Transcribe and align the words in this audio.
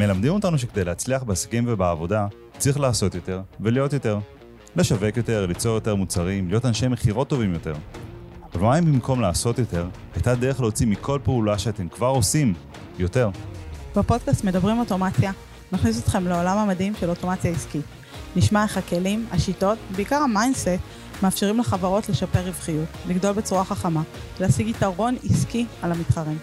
מלמדים 0.00 0.32
אותנו 0.32 0.58
שכדי 0.58 0.84
להצליח 0.84 1.22
בעסקים 1.22 1.64
ובעבודה, 1.68 2.26
צריך 2.58 2.80
לעשות 2.80 3.14
יותר 3.14 3.40
ולהיות 3.60 3.92
יותר. 3.92 4.18
לשווק 4.76 5.16
יותר, 5.16 5.46
ליצור 5.46 5.74
יותר 5.74 5.94
מוצרים, 5.94 6.48
להיות 6.48 6.66
אנשי 6.66 6.88
מכירות 6.88 7.28
טובים 7.28 7.54
יותר. 7.54 7.74
אבל 8.54 8.62
מה 8.62 8.78
אם 8.78 8.84
במקום 8.84 9.20
לעשות 9.20 9.58
יותר, 9.58 9.88
הייתה 10.14 10.34
דרך 10.34 10.60
להוציא 10.60 10.86
מכל 10.86 11.18
פעולה 11.24 11.58
שאתם 11.58 11.88
כבר 11.88 12.06
עושים 12.06 12.54
יותר? 12.98 13.30
בפודקאסט 13.96 14.44
מדברים 14.44 14.78
אוטומציה, 14.78 15.32
נכניס 15.72 16.02
אתכם 16.02 16.26
לעולם 16.26 16.58
המדהים 16.58 16.92
של 17.00 17.10
אוטומציה 17.10 17.50
עסקית. 17.50 17.84
נשמע 18.36 18.62
איך 18.62 18.76
הכלים, 18.76 19.26
השיטות, 19.30 19.78
בעיקר 19.96 20.16
ה 20.16 20.22
mindset, 20.22 20.68
מאפשרים 21.22 21.58
לחברות 21.58 22.08
לשפר 22.08 22.46
רווחיות, 22.46 22.88
לגדול 23.08 23.32
בצורה 23.32 23.64
חכמה, 23.64 24.02
להשיג 24.40 24.68
יתרון 24.68 25.16
עסקי 25.30 25.66
על 25.82 25.92
המתחרים. 25.92 26.38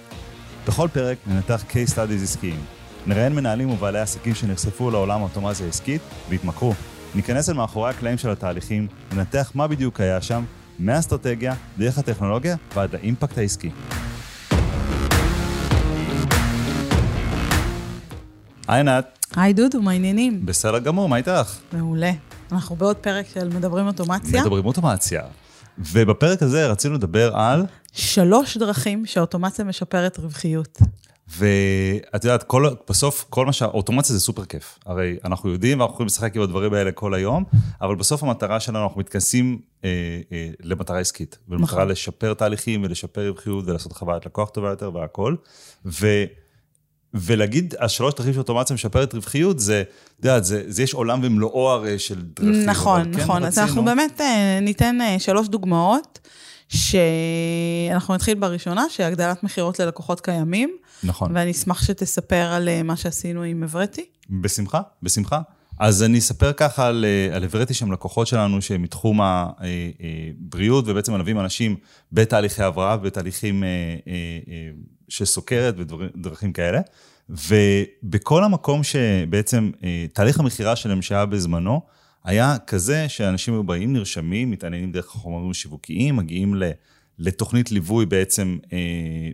בכל 0.68 0.88
פרק 0.94 1.18
ננתח 1.28 1.64
case 1.70 1.94
studies 1.94 2.24
עסקיים. 2.24 2.77
נראיין 3.08 3.36
מנהלים 3.36 3.70
ובעלי 3.70 4.00
עסקים 4.00 4.36
שנחשפו 4.36 4.92
לעולם 4.92 5.20
האוטומציה 5.20 5.66
העסקית 5.66 6.02
והתמכרו. 6.30 6.74
ניכנס 7.16 7.50
אל 7.50 7.54
מאחורי 7.54 7.90
הקלעים 7.90 8.18
של 8.18 8.30
התהליכים, 8.30 8.88
ננתח 9.14 9.52
מה 9.56 9.68
בדיוק 9.68 10.02
היה 10.02 10.22
שם, 10.22 10.44
מהאסטרטגיה, 10.80 11.54
דרך 11.78 11.98
הטכנולוגיה 11.98 12.56
ועד 12.76 12.96
האימפקט 12.96 13.38
העסקי. 13.38 13.70
היי 18.68 18.78
עינת. 18.78 19.28
היי 19.36 19.54
דודו, 19.54 19.82
מה 19.82 19.92
העניינים? 19.92 20.46
בסדר 20.46 20.80
גמור, 20.80 21.10
מה 21.10 21.18
איתך? 21.18 21.58
מעולה. 21.74 22.12
אנחנו 22.52 22.76
בעוד 22.76 22.96
פרק 22.96 23.26
של 23.34 23.50
מדברים 23.50 23.88
אוטומציה. 23.88 24.42
מדברים 24.42 24.66
אוטומציה. 24.66 25.22
ובפרק 25.80 26.44
הזה 26.44 26.68
רצינו 26.68 26.96
לדבר 26.96 27.36
על... 27.36 27.66
שלוש 27.94 28.58
דרכים 28.58 29.06
שאוטומציה 29.06 29.66
משפרת 29.66 30.20
רווחיות. 30.20 30.80
ואת 31.28 32.24
יודעת, 32.24 32.44
כל, 32.44 32.68
בסוף 32.90 33.26
כל 33.30 33.46
מה 33.46 33.54
שהאוטומציה 33.54 34.16
זה 34.16 34.22
סופר 34.22 34.46
כיף. 34.46 34.80
הרי 34.86 35.18
אנחנו 35.26 35.50
יודעים 35.50 35.80
ואנחנו 35.80 35.94
יכולים 35.94 36.08
לשחק 36.08 36.36
עם 36.36 36.42
הדברים 36.42 36.74
האלה 36.74 36.92
כל 36.92 37.14
היום, 37.14 37.44
אבל 37.82 37.96
בסוף 37.96 38.24
המטרה 38.24 38.60
שלנו, 38.60 38.84
אנחנו 38.84 39.00
מתכנסים 39.00 39.60
אה, 39.84 39.90
אה, 40.32 40.50
למטרה 40.64 41.00
עסקית. 41.00 41.38
ולמטרה 41.50 41.78
נכון. 41.78 41.88
לשפר 41.88 42.34
תהליכים 42.34 42.84
ולשפר 42.84 43.28
רווחיות 43.28 43.68
ולעשות 43.68 43.94
חוויית 43.94 44.26
לקוח 44.26 44.50
טובה 44.50 44.70
יותר 44.70 44.96
והכל. 44.96 45.36
ו... 45.86 46.08
ולהגיד, 47.14 47.74
השלוש 47.80 48.14
דרכים 48.14 48.34
של 48.34 48.40
אוטומציה 48.40 48.74
משפרת 48.74 49.14
רווחיות, 49.14 49.60
זה, 49.60 49.84
את 50.20 50.26
יודעת, 50.26 50.46
זה, 50.46 50.64
זה 50.68 50.84
יש 50.84 50.94
עולם 50.94 51.20
ומלואו 51.24 51.70
הרי 51.70 52.00
של 52.00 52.22
דרכים. 52.22 52.66
נכון, 52.66 53.04
כן 53.04 53.20
נכון. 53.20 53.44
אז 53.44 53.60
אנחנו 53.60 53.86
באמת 53.86 54.22
אה, 54.22 54.60
ניתן 54.62 55.02
אה, 55.02 55.20
שלוש 55.20 55.48
דוגמאות, 55.48 56.20
שאנחנו 56.70 58.14
נתחיל 58.14 58.40
בראשונה, 58.40 58.86
שהגדלת 58.90 59.44
מכירות 59.44 59.80
ללקוחות 59.80 60.22
קיימים. 60.22 60.78
נכון. 61.04 61.32
ואני 61.36 61.52
אשמח 61.52 61.84
שתספר 61.84 62.52
על 62.52 62.70
אה, 62.70 62.84
מה 62.84 62.96
שעשינו 62.96 63.44
עם 63.44 63.64
אברטי. 63.64 64.06
בשמחה, 64.30 64.82
בשמחה. 65.04 65.42
אז 65.80 66.04
אני 66.04 66.20
אספר 66.20 66.54
ככה 66.54 66.88
על, 66.88 67.06
על 67.34 67.44
אברטי 67.44 67.74
שהם 67.74 67.92
לקוחות 67.92 68.28
שלנו 68.28 68.62
שהם 68.62 68.82
מתחום 68.82 69.20
הבריאות, 69.22 70.86
ובעצם 70.88 71.14
מלווים 71.14 71.40
אנשים 71.40 71.76
בתהליכי 72.12 72.64
הבראה, 72.64 72.98
בתהליכים 72.98 73.64
של 75.10 75.26
סוכרת 75.26 75.76
ודרכים 75.78 76.54
כאלה. 76.54 76.82
ובכל 77.30 78.44
המקום 78.44 78.84
שבעצם 78.84 79.72
תהליך 80.14 80.40
המכירה 80.40 80.76
שלהם 80.76 81.02
שהיה 81.02 81.26
בזמנו, 81.26 81.82
היה 82.28 82.58
כזה 82.68 83.10
שאנשים 83.10 83.54
היו 83.54 83.64
באים, 83.64 83.94
נרשמים, 83.94 84.52
מתעניינים 84.52 84.92
דרך 84.92 85.16
החומרים 85.16 85.52
השיווקיים, 85.52 86.16
מגיעים 86.16 86.56
לתוכנית 87.20 87.72
ליווי 87.72 88.06
בעצם 88.06 88.58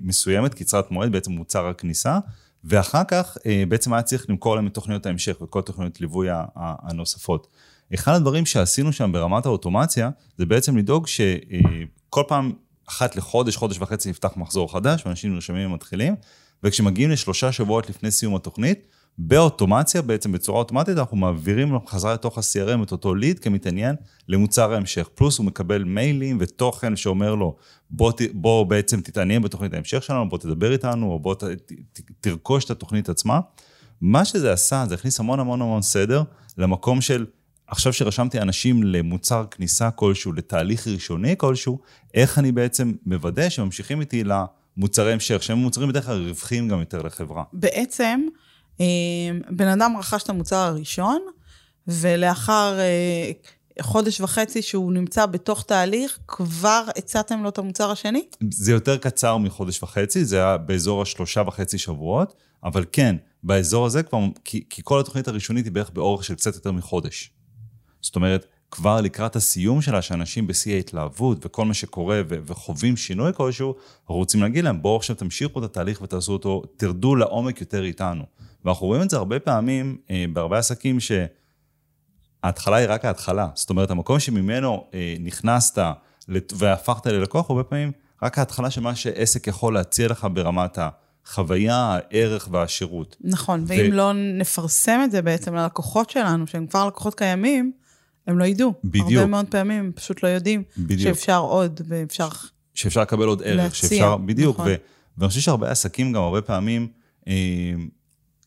מסוימת, 0.01 0.53
קצרת 0.53 0.91
מועד, 0.91 1.11
בעצם 1.11 1.31
מוצר 1.31 1.67
הכניסה, 1.67 2.19
ואחר 2.63 3.03
כך 3.07 3.37
בעצם 3.67 3.93
היה 3.93 4.01
צריך 4.01 4.25
למכור 4.29 4.55
להם 4.55 4.67
את 4.67 4.73
תוכניות 4.73 5.05
ההמשך 5.05 5.41
וכל 5.41 5.61
תוכניות 5.61 6.01
ליווי 6.01 6.27
הנוספות. 6.55 7.47
אחד 7.93 8.13
הדברים 8.13 8.45
שעשינו 8.45 8.93
שם 8.93 9.11
ברמת 9.11 9.45
האוטומציה, 9.45 10.09
זה 10.37 10.45
בעצם 10.45 10.77
לדאוג 10.77 11.07
שכל 11.07 12.23
פעם 12.27 12.51
אחת 12.89 13.15
לחודש, 13.15 13.55
חודש 13.55 13.77
וחצי 13.79 14.09
נפתח 14.09 14.31
מחזור 14.37 14.71
חדש, 14.71 15.05
ואנשים 15.05 15.33
נרשמים 15.33 15.71
ומתחילים, 15.71 16.15
וכשמגיעים 16.63 17.09
לשלושה 17.09 17.51
שבועות 17.51 17.89
לפני 17.89 18.11
סיום 18.11 18.35
התוכנית, 18.35 18.87
באוטומציה, 19.17 20.01
בעצם 20.01 20.31
בצורה 20.31 20.59
אוטומטית, 20.59 20.97
אנחנו 20.97 21.17
מעבירים 21.17 21.71
לו 21.71 21.85
חזרה 21.87 22.13
לתוך 22.13 22.37
ה-CRM 22.37 22.83
את 22.83 22.91
אותו 22.91 23.15
ליד 23.15 23.39
כמתעניין 23.39 23.95
למוצר 24.27 24.73
ההמשך. 24.73 25.09
פלוס 25.15 25.37
הוא 25.37 25.45
מקבל 25.45 25.83
מיילים 25.83 26.37
ותוכן 26.39 26.95
שאומר 26.95 27.35
לו, 27.35 27.55
בוא, 27.89 28.11
בוא 28.33 28.63
בעצם 28.63 29.01
תתעניין 29.01 29.41
בתוכנית 29.41 29.73
ההמשך 29.73 30.03
שלנו, 30.03 30.29
בוא 30.29 30.37
תדבר 30.37 30.71
איתנו, 30.71 31.11
או 31.11 31.19
בוא 31.19 31.35
ת, 31.35 31.43
ת, 31.43 31.71
תרכוש 32.21 32.65
את 32.65 32.71
התוכנית 32.71 33.09
עצמה. 33.09 33.39
מה 34.01 34.25
שזה 34.25 34.53
עשה, 34.53 34.85
זה 34.89 34.95
הכניס 34.95 35.19
המון 35.19 35.39
המון 35.39 35.61
המון 35.61 35.81
סדר 35.81 36.23
למקום 36.57 37.01
של 37.01 37.25
עכשיו 37.67 37.93
שרשמתי 37.93 38.39
אנשים 38.39 38.83
למוצר 38.83 39.45
כניסה 39.51 39.91
כלשהו, 39.91 40.33
לתהליך 40.33 40.87
ראשוני 40.87 41.35
כלשהו, 41.37 41.79
איך 42.13 42.39
אני 42.39 42.51
בעצם 42.51 42.93
מוודא 43.05 43.49
שממשיכים 43.49 44.01
איתי 44.01 44.23
למוצרי 44.23 45.13
המשך, 45.13 45.43
שהם 45.43 45.57
מוצרים 45.57 45.89
בדרך 45.89 46.05
כלל 46.05 46.27
רווחיים 46.27 46.67
גם 46.67 46.79
יותר 46.79 47.01
לחברה. 47.01 47.43
בעצם, 47.53 48.21
בן 49.49 49.67
אדם 49.67 49.95
רכש 49.99 50.23
את 50.23 50.29
המוצר 50.29 50.55
הראשון, 50.55 51.21
ולאחר 51.87 52.79
אה, 52.79 53.31
חודש 53.81 54.21
וחצי 54.21 54.61
שהוא 54.61 54.93
נמצא 54.93 55.25
בתוך 55.25 55.63
תהליך, 55.63 56.19
כבר 56.27 56.83
הצעתם 56.97 57.43
לו 57.43 57.49
את 57.49 57.57
המוצר 57.57 57.91
השני? 57.91 58.25
זה 58.51 58.71
יותר 58.71 58.97
קצר 58.97 59.37
מחודש 59.37 59.83
וחצי, 59.83 60.25
זה 60.25 60.37
היה 60.37 60.57
באזור 60.57 61.01
השלושה 61.01 61.41
וחצי 61.47 61.77
שבועות, 61.77 62.33
אבל 62.63 62.85
כן, 62.91 63.15
באזור 63.43 63.85
הזה 63.85 64.03
כבר, 64.03 64.19
כי, 64.45 64.63
כי 64.69 64.81
כל 64.85 64.99
התוכנית 64.99 65.27
הראשונית 65.27 65.65
היא 65.65 65.73
בערך 65.73 65.89
באורך 65.89 66.23
של 66.23 66.35
קצת 66.35 66.55
יותר 66.55 66.71
מחודש. 66.71 67.31
זאת 68.01 68.15
אומרת, 68.15 68.45
כבר 68.71 69.01
לקראת 69.01 69.35
הסיום 69.35 69.81
שלה, 69.81 70.01
שאנשים 70.01 70.47
בשיא 70.47 70.75
ההתלהבות 70.75 71.45
וכל 71.45 71.65
מה 71.65 71.73
שקורה 71.73 72.21
ו- 72.29 72.37
וחווים 72.45 72.97
שינוי 72.97 73.31
כלשהו, 73.35 73.75
רוצים 74.07 74.41
להגיד 74.41 74.63
להם, 74.63 74.81
בואו 74.81 74.95
עכשיו 74.95 75.15
תמשיכו 75.15 75.59
את 75.59 75.63
התהליך 75.63 76.01
ותעשו 76.01 76.33
אותו, 76.33 76.63
תרדו 76.77 77.15
לעומק 77.15 77.61
יותר 77.61 77.83
איתנו. 77.83 78.23
ואנחנו 78.65 78.87
רואים 78.87 79.01
את 79.01 79.09
זה 79.09 79.17
הרבה 79.17 79.39
פעמים, 79.39 79.97
אה, 80.11 80.25
בהרבה 80.33 80.57
עסקים, 80.57 80.97
שההתחלה 80.99 82.75
היא 82.75 82.87
רק 82.89 83.05
ההתחלה. 83.05 83.47
זאת 83.53 83.69
אומרת, 83.69 83.91
המקום 83.91 84.19
שממנו 84.19 84.85
אה, 84.93 85.15
נכנסת 85.19 85.81
והפכת 86.29 87.05
ללקוח, 87.05 87.49
הרבה 87.49 87.63
פעמים 87.63 87.91
רק 88.23 88.37
ההתחלה 88.37 88.69
של 88.69 88.81
מה 88.81 88.95
שעסק 88.95 89.47
יכול 89.47 89.73
להציע 89.73 90.07
לך 90.07 90.27
ברמת 90.33 90.77
ה... 90.77 90.89
חוויה, 91.25 91.97
הערך 91.99 92.47
והשירות. 92.51 93.17
נכון, 93.21 93.63
ואם 93.67 93.91
ו... 93.91 93.95
לא 93.95 94.11
נפרסם 94.13 95.01
את 95.03 95.11
זה 95.11 95.21
בעצם 95.21 95.55
ללקוחות 95.55 96.09
שלנו, 96.09 96.47
שהם 96.47 96.67
כבר 96.67 96.87
לקוחות 96.87 97.15
קיימים, 97.15 97.71
הם 98.27 98.39
לא 98.39 98.45
ידעו. 98.45 98.73
בדיוק. 98.83 99.11
הרבה 99.11 99.25
מאוד 99.25 99.45
פעמים 99.49 99.79
הם 99.79 99.91
פשוט 99.95 100.23
לא 100.23 100.27
יודעים 100.27 100.63
בדיוק. 100.77 101.01
שאפשר 101.01 101.39
עוד 101.39 101.81
ואפשר... 101.87 102.27
שאפשר 102.73 103.01
לקבל 103.01 103.25
עוד 103.25 103.41
ערך, 103.45 103.57
להציע, 103.57 103.89
שאפשר, 103.89 104.17
בדיוק. 104.17 104.55
נכון. 104.59 104.71
ו, 104.71 104.75
ואני 105.17 105.29
חושב 105.29 105.41
שהרבה 105.41 105.71
עסקים 105.71 106.13
גם 106.13 106.21
הרבה 106.21 106.41
פעמים 106.41 106.87
אה, 107.27 107.33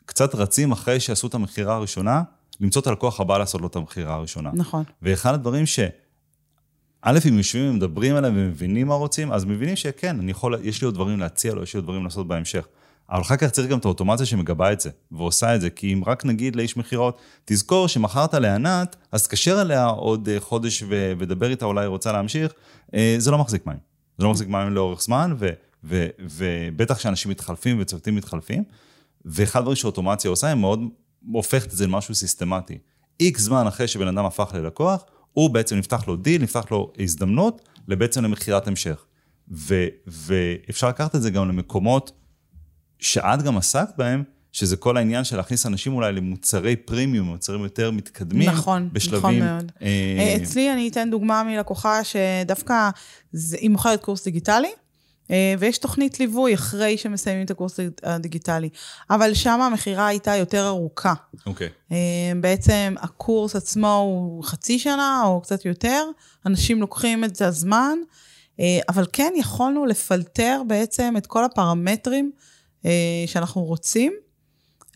קצת 0.07 0.35
רצים 0.35 0.73
אחרי 0.73 1.01
שעשו 1.01 1.27
את 1.27 1.35
המכירה 1.35 1.75
הראשונה, 1.75 2.23
למצוא 2.61 2.83
את 2.83 2.87
הלקוח 2.87 3.21
הבא 3.21 3.39
לעשות 3.39 3.61
לו 3.61 3.67
את 3.67 3.77
המכירה 3.77 4.15
הראשונה. 4.15 4.51
נכון. 4.55 4.85
ואחד 5.03 5.35
הדברים 5.35 5.67
ש... 5.67 5.81
א', 7.03 7.19
אם 7.29 7.39
יושבים 7.39 7.71
ומדברים 7.71 8.17
עליהם 8.17 8.35
ומבינים 8.37 8.87
מה 8.87 8.95
רוצים, 8.95 9.33
אז 9.33 9.45
מבינים 9.45 9.77
שכן, 9.77 10.19
אני 10.21 10.31
יכול, 10.31 10.59
יש 10.63 10.81
לי 10.81 10.85
עוד 10.85 10.95
דברים 10.95 11.21
להציע 11.21 11.55
לו, 11.55 11.63
יש 11.63 11.75
לי 11.75 11.79
עוד 11.79 11.85
דברים 11.85 12.05
לעשות 12.05 12.29
בהמשך. 12.29 12.67
אבל 13.11 13.21
אחר 13.21 13.37
כך 13.37 13.51
צריך 13.51 13.69
גם 13.69 13.79
את 13.79 13.85
האוטומציה 13.85 14.27
שמגבה 14.27 14.73
את 14.73 14.81
זה, 14.81 14.91
ועושה 15.13 15.55
את 15.55 15.61
זה, 15.61 15.71
כי 15.71 15.93
אם 15.93 16.03
רק 16.07 16.25
נגיד 16.25 16.57
לאיש 16.57 16.77
מכירות, 16.77 17.21
תזכור 17.45 17.89
שמכרת 17.89 18.35
לענת, 18.35 18.97
אז 19.13 19.29
תקשר 19.29 19.61
אליה 19.63 19.87
עוד 19.87 20.29
אה, 20.29 20.41
חודש 20.41 20.83
ו- 20.83 21.13
ודבר 21.19 21.51
איתה, 21.51 21.65
אולי 21.65 21.87
רוצה 21.87 22.13
להמשיך, 22.13 22.53
אה, 22.95 23.15
זה 23.19 23.31
לא 23.31 23.39
מחזיק 23.39 23.67
מים. 23.67 23.79
זה 24.19 24.25
לא 24.25 24.31
מחזיק 24.31 24.49
מים 24.49 24.73
לאורך 24.73 25.03
זמן, 25.03 25.35
ו- 25.39 25.51
ו- 25.85 26.07
ובטח 26.21 26.99
שאנשים 26.99 27.31
מתחלפים 27.31 27.77
וצוותים 27.81 28.15
מתחלפים, 28.15 28.65
ואחד 29.27 29.59
הדברים 29.59 29.77
שאוטומציה 29.77 30.31
עושה, 30.31 30.47
היא 30.47 30.55
מאוד 30.55 30.81
הופכת 31.33 31.67
את 31.67 31.77
זה 31.77 31.87
למשהו 31.87 32.15
סיסטמטי. 32.15 32.79
איקס 33.21 33.41
זמן 33.41 33.67
אחרי 33.67 33.89
שבן 33.89 34.09
אדם 34.09 34.25
הפך 34.25 34.51
ללקוח, 34.55 35.05
הוא 35.33 35.51
בעצם 35.51 35.77
נפתח 35.77 36.09
לו 36.09 36.17
דיל, 36.17 36.43
נפתח 36.43 36.65
לו 36.71 36.93
הזדמנות, 36.99 37.69
בעצם 37.89 38.25
למכירת 38.25 38.69
המשך. 38.69 39.05
ו- 39.51 39.87
ואפשר 40.07 40.89
לקחת 40.89 41.15
את 41.15 41.23
זה 41.23 41.31
גם 41.31 41.49
למקומות 41.49 42.13
שאת 42.99 43.43
גם 43.43 43.57
עסקת 43.57 43.97
בהם, 43.97 44.23
שזה 44.53 44.77
כל 44.77 44.97
העניין 44.97 45.25
של 45.25 45.37
להכניס 45.37 45.67
אנשים 45.67 45.95
אולי 45.95 46.13
למוצרי 46.13 46.77
פרימיום, 46.77 47.27
מוצרים 47.29 47.63
יותר 47.63 47.91
מתקדמים. 47.91 48.49
נכון, 48.49 48.89
בשלבים, 48.93 49.19
נכון 49.19 49.39
מאוד. 49.39 49.73
אה... 49.83 49.87
אה 50.19 50.37
אצלי 50.43 50.73
אני 50.73 50.89
אתן 50.89 51.11
דוגמה 51.11 51.43
מלקוחה 51.43 52.01
שדווקא 52.05 52.91
זה, 53.33 53.57
היא 53.61 53.71
מוכרת 53.71 54.03
קורס 54.03 54.25
דיגיטלי, 54.25 54.71
ויש 55.59 55.79
תוכנית 55.79 56.21
ליווי 56.21 56.55
אחרי 56.55 56.99
שמסיימים 56.99 57.45
את 57.45 57.51
הקורס 57.51 57.81
הדיגיטלי. 58.03 58.69
אבל 59.11 59.35
שם 59.35 59.61
המכירה 59.61 60.07
הייתה 60.07 60.37
יותר 60.37 60.67
ארוכה. 60.67 61.15
אוקיי. 61.47 61.67
Okay. 61.67 61.93
אה, 61.93 62.33
בעצם 62.41 62.95
הקורס 62.99 63.57
עצמו 63.57 63.97
הוא 63.97 64.45
חצי 64.45 64.79
שנה 64.79 65.23
או 65.25 65.41
קצת 65.41 65.65
יותר, 65.65 66.05
אנשים 66.47 66.81
לוקחים 66.81 67.25
את 67.25 67.37
זה 67.37 67.47
הזמן, 67.47 67.99
אבל 68.89 69.07
כן 69.13 69.33
יכולנו 69.37 69.87
לפלטר 69.87 70.63
בעצם 70.67 71.15
את 71.19 71.27
כל 71.27 71.45
הפרמטרים 71.45 72.31
אה, 72.87 73.25
שאנחנו 73.27 73.65
רוצים, 73.65 74.13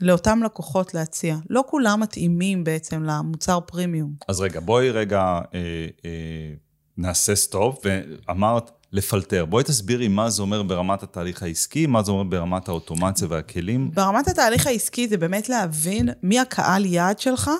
לאותם 0.00 0.42
לקוחות 0.42 0.94
להציע. 0.94 1.36
לא 1.50 1.64
כולם 1.66 2.00
מתאימים 2.00 2.64
בעצם 2.64 3.02
למוצר 3.02 3.60
פרימיום. 3.60 4.14
אז 4.28 4.40
רגע, 4.40 4.60
בואי 4.60 4.90
רגע 4.90 5.20
אה, 5.54 5.86
אה, 6.04 6.52
נעשה 6.96 7.34
סטופ, 7.34 7.84
ואמרת 7.84 8.70
לפלטר. 8.92 9.44
בואי 9.44 9.64
תסבירי 9.64 10.08
מה 10.08 10.30
זה 10.30 10.42
אומר 10.42 10.62
ברמת 10.62 11.02
התהליך 11.02 11.42
העסקי, 11.42 11.86
מה 11.86 12.02
זה 12.02 12.12
אומר 12.12 12.22
ברמת 12.22 12.68
האוטומציה 12.68 13.28
והכלים. 13.30 13.90
ברמת 13.90 14.28
התהליך 14.28 14.66
העסקי 14.66 15.08
זה 15.08 15.16
באמת 15.16 15.48
להבין 15.48 16.08
מי 16.22 16.40
הקהל 16.40 16.86
יעד 16.86 17.18
שלך, 17.18 17.50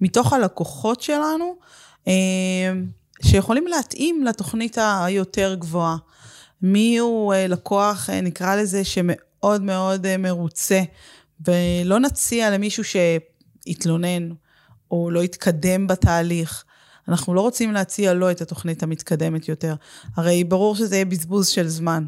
מתוך 0.00 0.32
הלקוחות 0.32 1.00
שלנו, 1.00 1.56
אה, 2.08 2.12
שיכולים 3.22 3.66
להתאים 3.66 4.24
לתוכנית 4.24 4.78
היותר 4.80 5.54
גבוהה. 5.54 5.96
מי 6.62 6.98
הוא 6.98 7.34
אה, 7.34 7.46
לקוח, 7.46 8.10
אה, 8.10 8.20
נקרא 8.20 8.56
לזה, 8.56 8.84
שמאוד 8.84 9.62
מאוד 9.62 10.16
מרוצה, 10.16 10.82
ולא 11.46 12.00
נציע 12.00 12.50
למישהו 12.50 12.84
שהתלונן 12.84 14.28
או 14.90 15.10
לא 15.10 15.22
התקדם 15.22 15.86
בתהליך. 15.86 16.64
אנחנו 17.08 17.34
לא 17.34 17.40
רוצים 17.40 17.72
להציע 17.72 18.14
לו 18.14 18.30
את 18.30 18.40
התוכנית 18.40 18.82
המתקדמת 18.82 19.48
יותר. 19.48 19.74
הרי 20.16 20.44
ברור 20.44 20.76
שזה 20.76 20.96
יהיה 20.96 21.04
בזבוז 21.04 21.48
של 21.48 21.68
זמן. 21.68 22.04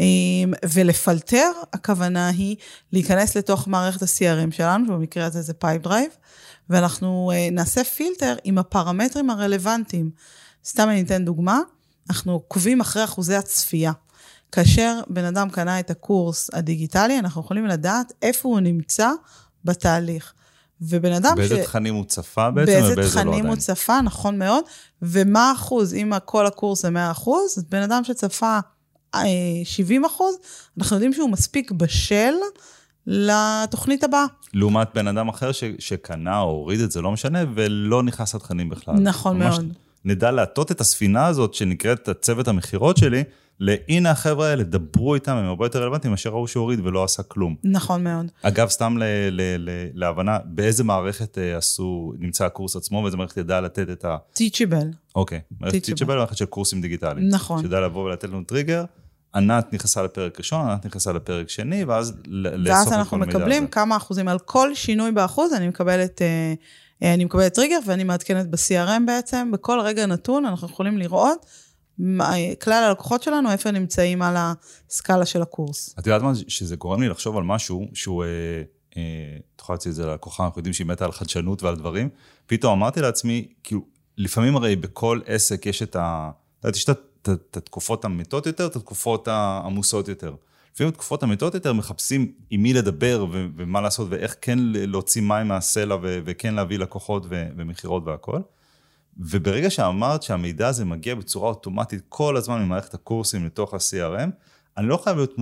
אמ, 0.00 0.52
ולפלטר, 0.74 1.50
הכוונה 1.72 2.28
היא 2.28 2.56
להיכנס 2.92 3.36
לתוך 3.36 3.68
מערכת 3.68 4.02
ה-CRM 4.02 4.50
שלנו, 4.50 4.94
במקרה 4.94 5.24
הזה 5.24 5.42
זה 5.42 5.54
Pipedrive, 5.54 6.10
ואנחנו 6.70 7.32
אה, 7.34 7.48
נעשה 7.52 7.84
פילטר 7.84 8.36
עם 8.44 8.58
הפרמטרים 8.58 9.30
הרלוונטיים. 9.30 10.10
סתם 10.64 10.88
אני 10.88 11.02
אתן 11.02 11.24
דוגמה, 11.24 11.60
אנחנו 12.10 12.32
עוקבים 12.32 12.80
אחרי 12.80 13.04
אחוזי 13.04 13.34
הצפייה. 13.34 13.92
כאשר 14.52 15.00
בן 15.08 15.24
אדם 15.24 15.50
קנה 15.50 15.80
את 15.80 15.90
הקורס 15.90 16.50
הדיגיטלי, 16.52 17.18
אנחנו 17.18 17.40
יכולים 17.40 17.66
לדעת 17.66 18.12
איפה 18.22 18.48
הוא 18.48 18.60
נמצא 18.60 19.10
בתהליך. 19.64 20.34
ובן 20.80 21.12
אדם 21.12 21.32
באיזה 21.36 21.48
ש... 21.48 21.52
באיזה 21.52 21.68
תכנים 21.68 21.94
הוא 21.94 22.04
צפה 22.04 22.50
בעצם 22.50 22.70
ובאיזה 22.70 22.86
לא 22.86 22.92
עדיין? 22.92 22.96
באיזה 22.96 23.20
תכנים 23.20 23.46
הוא 23.46 23.56
צפה, 23.56 24.00
נכון 24.00 24.38
מאוד. 24.38 24.64
ומה 25.02 25.50
האחוז, 25.50 25.94
אם 25.94 26.12
כל 26.24 26.46
הקורס 26.46 26.82
זה 26.82 26.90
100 26.90 27.10
אחוז, 27.10 27.54
אז 27.58 27.64
בן 27.70 27.82
אדם 27.82 28.04
שצפה 28.04 28.58
70 29.64 30.04
אה, 30.04 30.10
אחוז, 30.10 30.36
אנחנו 30.78 30.96
יודעים 30.96 31.12
שהוא 31.12 31.30
מספיק 31.30 31.70
בשל 31.70 32.34
לתוכנית 33.06 34.04
הבאה. 34.04 34.24
לעומת 34.54 34.88
בן 34.94 35.08
אדם 35.08 35.28
אחר 35.28 35.52
ש, 35.52 35.64
שקנה 35.78 36.40
או 36.40 36.50
הוריד 36.50 36.80
את 36.80 36.90
זה, 36.90 37.02
לא 37.02 37.12
משנה, 37.12 37.38
ולא 37.54 38.02
נכנס 38.02 38.34
לתכנים 38.34 38.68
בכלל. 38.68 38.94
נכון 38.94 39.38
מאוד. 39.38 39.72
נדע 40.04 40.30
להטות 40.30 40.72
את 40.72 40.80
הספינה 40.80 41.26
הזאת 41.26 41.54
שנקראת 41.54 42.08
צוות 42.20 42.48
המכירות 42.48 42.96
שלי, 42.96 43.24
להנה 43.60 44.10
החבר'ה 44.10 44.46
האלה, 44.46 44.62
דברו 44.62 45.14
איתם, 45.14 45.36
הם 45.36 45.44
הרבה 45.44 45.66
יותר 45.66 45.82
רלוונטיים 45.82 46.10
מאשר 46.10 46.30
ראו 46.30 46.48
שהוריד 46.48 46.80
ולא 46.86 47.04
עשה 47.04 47.22
כלום. 47.22 47.56
נכון 47.64 48.04
מאוד. 48.04 48.26
אגב, 48.42 48.68
סתם 48.68 48.98
ל- 48.98 49.04
ל- 49.30 49.56
ל- 49.58 49.88
להבנה, 49.94 50.38
באיזה 50.44 50.84
מערכת 50.84 51.38
uh, 51.38 51.58
עשו, 51.58 52.12
נמצא 52.18 52.44
הקורס 52.44 52.76
עצמו, 52.76 52.98
ואיזה 52.98 53.16
מערכת 53.16 53.36
ידע 53.36 53.60
לתת 53.60 53.90
את 53.90 54.04
ה... 54.04 54.16
טיצ'יבל. 54.34 54.88
אוקיי, 55.14 55.40
מערכת 55.60 55.84
Teachable, 55.84 56.16
מערכת 56.16 56.36
של 56.36 56.44
קורסים 56.44 56.80
דיגיטליים. 56.80 57.28
נכון. 57.28 57.62
שידע 57.62 57.80
לבוא 57.80 58.04
ולתת 58.04 58.28
לנו 58.28 58.44
טריגר. 58.44 58.84
ענת 59.34 59.72
נכנסה 59.72 60.02
לפרק 60.02 60.38
ראשון, 60.38 60.68
ענת 60.68 60.86
נכנסה 60.86 61.12
לפרק 61.12 61.48
שני, 61.48 61.84
ואז 61.84 62.12
לאסוף 62.26 62.32
את 62.32 62.48
כל 62.48 62.52
המידע 62.56 62.72
הזה. 62.72 62.88
ואז 62.88 62.92
אנחנו 62.92 63.18
מקבלים 63.18 63.66
כמה 63.66 63.96
אחוזים 63.96 64.28
על 64.28 64.38
כל 64.38 64.74
שינוי 64.74 65.12
באחוז, 65.12 65.52
אני 65.52 65.68
מקבלת... 65.68 66.20
אה, 66.20 66.62
אני 67.02 67.24
מקבלת 67.24 67.54
טריגר 67.54 67.78
ואני 67.86 68.04
מעדכנת 68.04 68.50
ב-CRM 68.50 69.06
בעצם, 69.06 69.50
בכל 69.52 69.80
רגע 69.80 70.06
נתון 70.06 70.44
אנחנו 70.44 70.68
יכולים 70.68 70.98
לראות 70.98 71.46
כלל 72.60 72.84
הלקוחות 72.84 73.22
שלנו, 73.22 73.52
איפה 73.52 73.70
נמצאים 73.70 74.22
על 74.22 74.34
הסקאלה 74.38 75.26
של 75.26 75.42
הקורס. 75.42 75.94
את 75.98 76.06
יודעת 76.06 76.22
מה, 76.22 76.32
שזה 76.48 76.76
גורם 76.76 77.02
לי 77.02 77.08
לחשוב 77.08 77.36
על 77.36 77.42
משהו 77.42 77.88
שהוא, 77.94 78.24
אה, 78.24 78.28
אה, 78.96 79.02
את 79.54 79.60
יכולה 79.60 79.74
להציע 79.74 79.90
את 79.90 79.96
זה 79.96 80.06
ללקוחה, 80.06 80.44
אנחנו 80.44 80.58
יודעים 80.58 80.72
שהיא 80.72 80.86
מתה 80.86 81.04
על 81.04 81.12
חדשנות 81.12 81.62
ועל 81.62 81.76
דברים. 81.76 82.08
פתאום 82.46 82.72
אמרתי 82.72 83.00
לעצמי, 83.00 83.48
כאילו, 83.62 83.80
לפעמים 84.18 84.56
הרי 84.56 84.76
בכל 84.76 85.20
עסק 85.26 85.66
יש 85.66 85.82
את 85.82 85.96
ה... 85.96 86.30
את 86.60 86.64
יודעת, 86.64 86.76
יש 86.76 86.88
את 86.88 87.56
התקופות 87.56 88.04
המתות 88.04 88.46
יותר, 88.46 88.66
את 88.66 88.76
התקופות 88.76 89.28
העמוסות 89.28 90.08
יותר. 90.08 90.34
לפעמים 90.74 90.92
בתקופות 90.92 91.22
המתות 91.22 91.54
יותר 91.54 91.72
מחפשים 91.72 92.32
עם 92.50 92.62
מי 92.62 92.72
לדבר 92.72 93.26
ומה 93.30 93.80
לעשות 93.80 94.08
ואיך 94.10 94.36
כן 94.40 94.58
להוציא 94.62 95.22
מים 95.22 95.48
מהסלע 95.48 95.96
וכן 96.02 96.54
להביא 96.54 96.78
לקוחות 96.78 97.26
ומכירות 97.30 98.02
והכל. 98.06 98.40
וברגע 99.18 99.70
שאמרת 99.70 100.22
שהמידע 100.22 100.68
הזה 100.68 100.84
מגיע 100.84 101.14
בצורה 101.14 101.48
אוטומטית 101.48 102.02
כל 102.08 102.36
הזמן 102.36 102.62
ממערכת 102.62 102.94
הקורסים 102.94 103.46
לתוך 103.46 103.74
ה-CRM, 103.74 104.30
אני 104.76 104.86
לא 104.86 104.96
חייב 104.96 105.16
להיות 105.16 105.34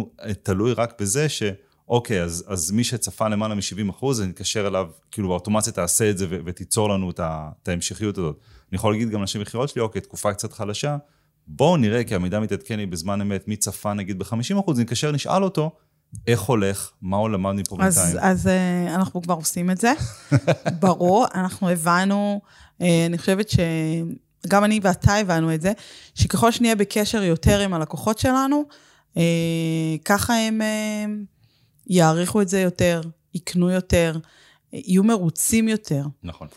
תלוי 0.43 0.73
רק 0.73 1.01
בזה 1.01 1.27
שאוקיי, 1.29 2.23
אז, 2.23 2.45
אז 2.49 2.71
מי 2.71 2.85
שצפה 2.85 3.29
למעלה 3.29 3.55
מ-70 3.55 3.91
אחוז, 3.91 4.21
אני 4.21 4.31
אתקשר 4.31 4.67
אליו, 4.67 4.87
כאילו 5.11 5.29
באוטומציה 5.29 5.73
תעשה 5.73 6.11
את 6.11 6.19
זה 6.19 6.27
ו- 6.31 6.39
ותיצור 6.45 6.89
לנו 6.89 7.11
את, 7.11 7.21
ה- 7.21 7.49
את 7.63 7.69
ההמשכיות 7.69 8.19
הזאת. 8.19 8.39
אני 8.71 8.77
יכול 8.77 8.93
להגיד 8.93 9.11
גם 9.11 9.19
לאנשי 9.21 9.39
מכירות 9.39 9.69
שלי, 9.69 9.83
אוקיי, 9.83 10.01
תקופה 10.01 10.33
קצת 10.33 10.53
חלשה, 10.53 10.97
בואו 11.47 11.77
נראה, 11.77 12.05
כי 12.05 12.15
המידע 12.15 12.41
מתעדכן 12.41 12.77
לי 12.77 12.87
בזמן 12.87 13.21
אמת, 13.21 13.49
מי 13.49 13.57
צפה 13.57 13.95
נגיד 13.95 14.19
ב-50 14.19 14.61
אחוז, 14.61 14.81
נתקשר, 14.81 15.13
נשאל 15.13 15.45
אותו, 15.45 15.71
איך 16.27 16.41
הולך, 16.41 16.91
מה 17.03 17.17
הוא 17.17 17.31
למד 17.31 17.53
מפה 17.53 17.77
בינתיים. 17.77 18.07
אז, 18.07 18.19
אז 18.23 18.47
uh, 18.47 18.95
אנחנו 18.95 19.23
כבר 19.23 19.35
עושים 19.35 19.71
את 19.71 19.79
זה, 19.79 19.93
ברור, 20.83 21.27
אנחנו 21.35 21.69
הבנו, 21.69 22.41
אני 22.81 23.19
חושבת 23.19 23.51
שגם 23.51 24.65
אני 24.65 24.81
ואתה 24.83 25.15
הבנו 25.15 25.55
את 25.55 25.61
זה, 25.61 25.73
שככל 26.15 26.51
שנהיה 26.51 26.77
בקשר 26.77 27.23
יותר 27.23 27.61
עם 27.61 27.75
הלקוחות 27.75 28.19
שלנו, 28.19 28.65
uh, 29.15 29.19
ככה 30.05 30.35
הם 30.35 30.61
uh, 30.61 31.11
יעריכו 31.87 32.43
את 32.43 32.49
זה 32.49 32.61
יותר, 32.61 33.01
יקנו 33.35 33.71
יותר, 33.71 34.19
יהיו 34.73 35.05
מרוצים 35.05 35.69
יותר. 35.69 36.05
נכון. 36.23 36.49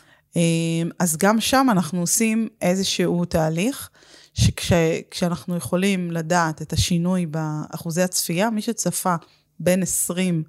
אז 0.98 1.16
גם 1.16 1.40
שם 1.40 1.66
אנחנו 1.70 2.00
עושים 2.00 2.48
איזשהו 2.62 3.24
תהליך. 3.24 3.90
שכשאנחנו 4.38 5.56
יכולים 5.56 6.10
לדעת 6.10 6.62
את 6.62 6.72
השינוי 6.72 7.26
באחוזי 7.26 8.02
הצפייה, 8.02 8.50
מי 8.50 8.62
שצפה 8.62 9.14
בין 9.60 9.82
20 9.82 10.42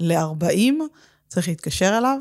ל-40 0.00 0.74
צריך 1.28 1.48
להתקשר 1.48 1.98
אליו, 1.98 2.20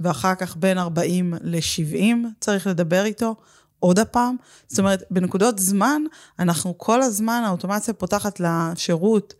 ואחר 0.00 0.34
כך 0.34 0.56
בין 0.56 0.78
40 0.78 1.34
ל-70 1.40 2.16
צריך 2.40 2.66
לדבר 2.66 3.04
איתו 3.04 3.34
עוד 3.78 3.98
הפעם. 3.98 4.36
זאת 4.66 4.78
אומרת, 4.78 5.02
בנקודות 5.10 5.58
זמן, 5.58 6.02
אנחנו 6.38 6.78
כל 6.78 7.02
הזמן, 7.02 7.42
האוטומציה 7.46 7.94
פותחת 7.94 8.40
לשירות 8.40 9.34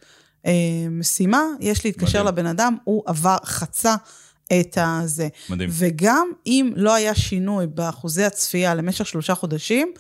אה, 0.46 0.52
משימה, 0.91 1.43
יש 1.60 1.84
להתקשר 1.84 2.22
מדהים. 2.22 2.26
לבן 2.26 2.46
אדם, 2.46 2.76
הוא 2.84 3.03
עבר, 3.06 3.36
חצה 3.44 3.94
את 4.53 4.79
הזה. 4.81 5.29
מדהים. 5.50 5.70
וגם 5.72 6.29
אם 6.46 6.72
לא 6.76 6.94
היה 6.94 7.14
שינוי 7.14 7.67
באחוזי 7.67 8.24
הצפייה 8.24 8.74
למשך 8.74 9.06
שלושה 9.06 9.34
חודשים, 9.34 9.93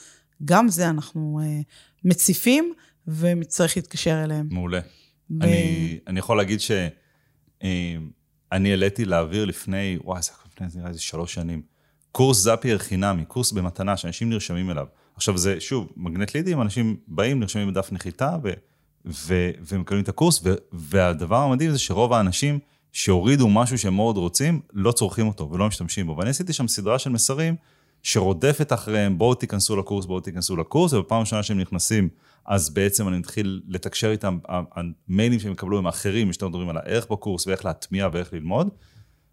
גם 0.44 0.68
זה 0.68 0.88
אנחנו 0.88 1.40
uh, 1.42 1.64
מציפים, 2.04 2.72
וצריך 3.08 3.76
להתקשר 3.76 4.24
אליהם. 4.24 4.48
מעולה. 4.50 4.80
ב... 5.30 5.42
אני, 5.42 5.98
אני 6.06 6.18
יכול 6.18 6.36
להגיד 6.36 6.60
שאני 6.60 6.88
אה, 7.62 7.96
העליתי 8.54 9.04
לאוויר 9.04 9.44
לפני, 9.44 9.98
וואי, 10.04 10.22
זה 10.22 10.30
לפני 10.46 10.66
נראה 10.74 10.88
איזה 10.88 11.00
שלוש 11.00 11.34
שנים, 11.34 11.62
קורס 12.12 12.38
זאפייר 12.38 12.78
חינמי, 12.78 13.24
קורס 13.24 13.52
במתנה, 13.52 13.96
שאנשים 13.96 14.30
נרשמים 14.30 14.70
אליו. 14.70 14.86
עכשיו 15.16 15.38
זה, 15.38 15.60
שוב, 15.60 15.88
מגנט 15.96 16.34
לידים, 16.34 16.62
אנשים 16.62 16.96
באים, 17.08 17.40
נרשמים 17.40 17.68
בדף 17.68 17.92
נחיתה, 17.92 18.36
ו, 18.44 18.50
ו, 19.06 19.50
ומקבלים 19.68 20.02
את 20.02 20.08
הקורס, 20.08 20.40
ו, 20.44 20.54
והדבר 20.72 21.36
המדהים 21.36 21.70
זה 21.70 21.78
שרוב 21.78 22.12
האנשים 22.12 22.58
שהורידו 22.92 23.48
משהו 23.48 23.78
שהם 23.78 23.94
מאוד 23.94 24.16
רוצים, 24.16 24.60
לא 24.72 24.92
צורכים 24.92 25.28
אותו 25.28 25.50
ולא 25.50 25.66
משתמשים 25.66 26.06
בו. 26.06 26.16
ואני 26.16 26.30
עשיתי 26.30 26.52
שם 26.52 26.68
סדרה 26.68 26.98
של 26.98 27.10
מסרים 27.10 27.56
שרודפת 28.04 28.72
אחריהם, 28.72 29.18
בואו 29.18 29.34
תיכנסו 29.34 29.76
לקורס, 29.76 30.06
בואו 30.06 30.20
תיכנסו 30.20 30.56
לקורס, 30.56 30.92
ובפעם 30.92 31.20
ראשונה 31.20 31.42
שהם 31.42 31.60
נכנסים, 31.60 32.08
אז 32.46 32.70
בעצם 32.70 33.08
אני 33.08 33.18
מתחיל 33.18 33.62
לתקשר 33.68 34.10
איתם, 34.10 34.38
המיילים 34.48 35.40
שהם 35.40 35.52
יקבלו 35.52 35.78
הם 35.78 35.86
אחרים, 35.86 36.30
יש 36.30 36.42
מדברים 36.42 36.68
על 36.68 36.76
הערך 36.76 37.06
בקורס 37.10 37.46
ואיך 37.46 37.64
להטמיע 37.64 38.08
ואיך 38.12 38.32
ללמוד. 38.32 38.68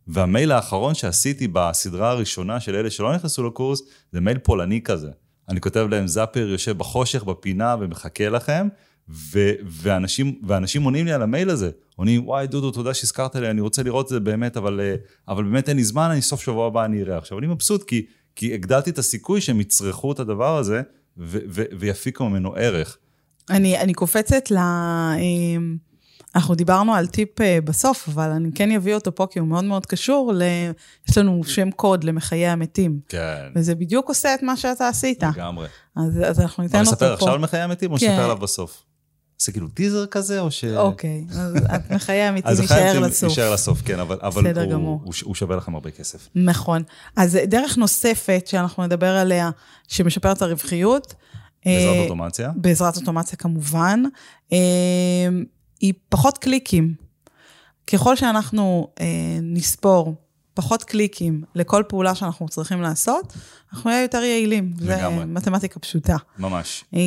והמייל 0.07 0.51
האחרון 0.51 0.93
שעשיתי 0.93 1.47
בסדרה 1.47 2.11
הראשונה 2.11 2.59
של 2.59 2.75
אלה 2.75 2.89
שלא 2.89 3.15
נכנסו 3.15 3.43
לקורס, 3.43 3.81
זה 4.11 4.21
מייל 4.21 4.37
פולני 4.37 4.81
כזה. 4.81 5.09
אני 5.49 5.61
כותב 5.61 5.87
להם, 5.91 6.07
זאפר 6.07 6.47
יושב 6.47 6.77
בחושך, 6.77 7.23
בפינה 7.23 7.75
ומחכה 7.79 8.29
לכם, 8.29 8.67
ו- 9.09 9.53
ואנשים, 9.63 10.41
ואנשים 10.47 10.83
עונים 10.83 11.05
לי 11.05 11.11
על 11.11 11.21
המייל 11.21 11.49
הזה. 11.49 11.71
עונים, 11.95 12.27
וואי, 12.27 12.47
דודו, 12.47 12.71
תודה 12.71 12.93
שהזכרת 12.93 13.35
לי, 13.35 13.49
אני 13.49 13.61
רוצה 13.61 13.83
לראות 13.83 14.05
את 14.05 14.09
זה 14.09 14.19
באמת, 14.19 14.57
אבל, 14.57 14.79
אה, 14.79 14.95
אבל 15.27 15.43
באמת 15.43 15.69
אין 15.69 15.77
לי 15.77 15.83
זמן, 15.83 16.09
אני 16.11 16.21
סוף 16.21 16.41
שבוע 16.41 16.67
הבא 16.67 16.85
אני 16.85 17.01
אראה. 17.01 17.17
עכשיו, 17.17 17.39
אני 17.39 17.47
מבסוט, 17.47 17.83
כי 17.83 18.05
כי 18.41 18.53
הגדלתי 18.53 18.89
את 18.89 18.97
הסיכוי 18.97 19.41
שהם 19.41 19.61
יצרכו 19.61 20.11
את 20.11 20.19
הדבר 20.19 20.57
הזה 20.57 20.81
ו- 21.17 21.39
ו- 21.49 21.63
ויפיקו 21.79 22.29
ממנו 22.29 22.53
ערך. 22.55 22.97
אני, 23.49 23.79
אני 23.79 23.93
קופצת 23.93 24.51
ל... 24.51 24.57
אמ, 24.57 25.77
אנחנו 26.35 26.55
דיברנו 26.55 26.93
על 26.93 27.07
טיפ 27.07 27.41
אה, 27.41 27.59
בסוף, 27.63 28.09
אבל 28.09 28.29
אני 28.29 28.49
כן 28.55 28.71
אביא 28.71 28.95
אותו 28.95 29.15
פה 29.15 29.27
כי 29.31 29.39
הוא 29.39 29.47
מאוד 29.47 29.63
מאוד 29.63 29.85
קשור 29.85 30.33
ל... 30.35 30.41
יש 31.09 31.17
לנו 31.17 31.43
שם 31.43 31.71
קוד 31.71 32.03
למחיי 32.03 32.47
המתים. 32.47 32.99
כן. 33.09 33.47
וזה 33.55 33.75
בדיוק 33.75 34.09
עושה 34.09 34.33
את 34.33 34.43
מה 34.43 34.57
שאתה 34.57 34.87
עשית. 34.87 35.23
לגמרי. 35.23 35.67
אז, 35.95 36.19
אז 36.25 36.39
אנחנו 36.39 36.63
ניתן 36.63 36.79
אותו 36.79 36.89
פה. 36.89 36.95
נספר 36.95 37.13
עכשיו 37.13 37.33
על 37.33 37.39
מחיי 37.39 37.61
המתים 37.61 37.91
או 37.91 37.97
כן. 37.97 38.11
נספר 38.11 38.23
עליו 38.23 38.37
בסוף? 38.37 38.83
עושה 39.41 39.51
כאילו 39.51 39.67
טיזר 39.67 40.05
כזה, 40.05 40.39
או 40.39 40.51
ש... 40.51 40.63
אוקיי, 40.63 41.25
אז 41.29 41.37
אז 42.43 42.59
להישאר 42.59 42.77
החייתם 42.77 43.03
לסוף. 43.03 43.23
להישאר 43.23 43.53
לסוף, 43.53 43.81
כן, 43.81 43.99
אבל, 43.99 44.17
אבל 44.21 44.57
הוא, 44.57 44.71
גמור. 44.71 45.01
הוא, 45.03 45.13
הוא 45.23 45.35
שווה 45.35 45.55
לכם 45.55 45.75
הרבה 45.75 45.91
כסף. 45.91 46.29
נכון. 46.35 46.83
אז 47.15 47.39
דרך 47.47 47.77
נוספת 47.77 48.47
שאנחנו 48.47 48.85
נדבר 48.85 49.15
עליה, 49.15 49.49
שמשפרת 49.87 50.37
את 50.37 50.41
הרווחיות. 50.41 51.13
בעזרת 51.65 51.95
אה, 51.95 52.03
אוטומציה. 52.03 52.51
בעזרת 52.55 52.97
אוטומציה 52.97 53.37
כמובן, 53.37 54.03
אה, 54.53 54.57
היא 55.79 55.93
פחות 56.09 56.37
קליקים. 56.37 56.93
ככל 57.87 58.15
שאנחנו 58.15 58.87
אה, 59.01 59.05
נספור 59.41 60.15
פחות 60.53 60.83
קליקים 60.83 61.43
לכל 61.55 61.83
פעולה 61.87 62.15
שאנחנו 62.15 62.49
צריכים 62.49 62.81
לעשות, 62.81 63.33
אנחנו 63.73 63.89
נהיה 63.89 64.01
יותר 64.01 64.17
יעילים. 64.17 64.73
לגמרי. 64.79 65.19
זה 65.19 65.25
מתמטיקה 65.25 65.79
פשוטה. 65.79 66.17
ממש. 66.39 66.85
אה, 66.93 66.99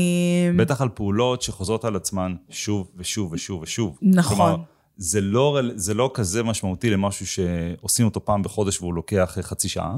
בטח 0.57 0.81
על 0.81 0.89
פעולות 0.89 1.43
שחוזרות 1.43 1.85
על 1.85 1.97
עצמן 1.97 2.35
שוב 2.51 2.91
ושוב 2.97 3.33
ושוב 3.33 3.63
ושוב. 3.63 3.99
נכון. 4.03 4.37
כלומר, 4.37 4.57
זה 4.97 5.21
לא, 5.21 5.61
זה 5.75 5.95
לא 5.95 6.11
כזה 6.15 6.43
משמעותי 6.43 6.91
למשהו 6.91 7.27
שעושים 7.27 8.07
אותו 8.07 8.25
פעם 8.25 8.43
בחודש 8.43 8.81
והוא 8.81 8.95
לוקח 8.95 9.39
חצי 9.41 9.69
שעה, 9.69 9.97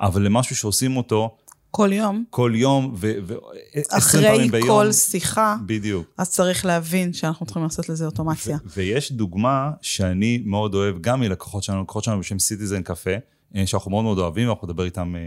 אבל 0.00 0.22
למשהו 0.22 0.56
שעושים 0.56 0.96
אותו 0.96 1.36
כל 1.70 1.90
יום, 1.92 2.24
כל 2.30 2.52
יום 2.54 2.94
ו-20 2.96 3.80
אחרי 3.90 4.22
פעמים 4.22 4.50
ביום. 4.50 4.68
כל 4.68 4.92
שיחה, 4.92 5.56
בדיוק. 5.66 6.06
אז 6.18 6.30
צריך 6.30 6.66
להבין 6.66 7.12
שאנחנו 7.12 7.46
צריכים 7.46 7.62
לעשות 7.62 7.88
לזה 7.88 8.06
אוטומציה. 8.06 8.58
ויש 8.76 9.12
דוגמה 9.12 9.70
שאני 9.82 10.42
מאוד 10.44 10.74
אוהב, 10.74 10.96
גם 11.00 11.20
מלקוחות 11.20 11.62
שלנו, 11.62 11.82
לקוחות 11.82 12.04
שלנו 12.04 12.20
בשם 12.20 12.38
Citizen 12.38 12.82
Café, 12.82 13.10
אה, 13.56 13.66
שאנחנו 13.66 13.90
מאוד 13.90 14.04
מאוד 14.04 14.18
אוהבים, 14.18 14.48
ואנחנו 14.48 14.66
נדבר 14.66 14.84
איתם, 14.84 15.16
אה, 15.16 15.20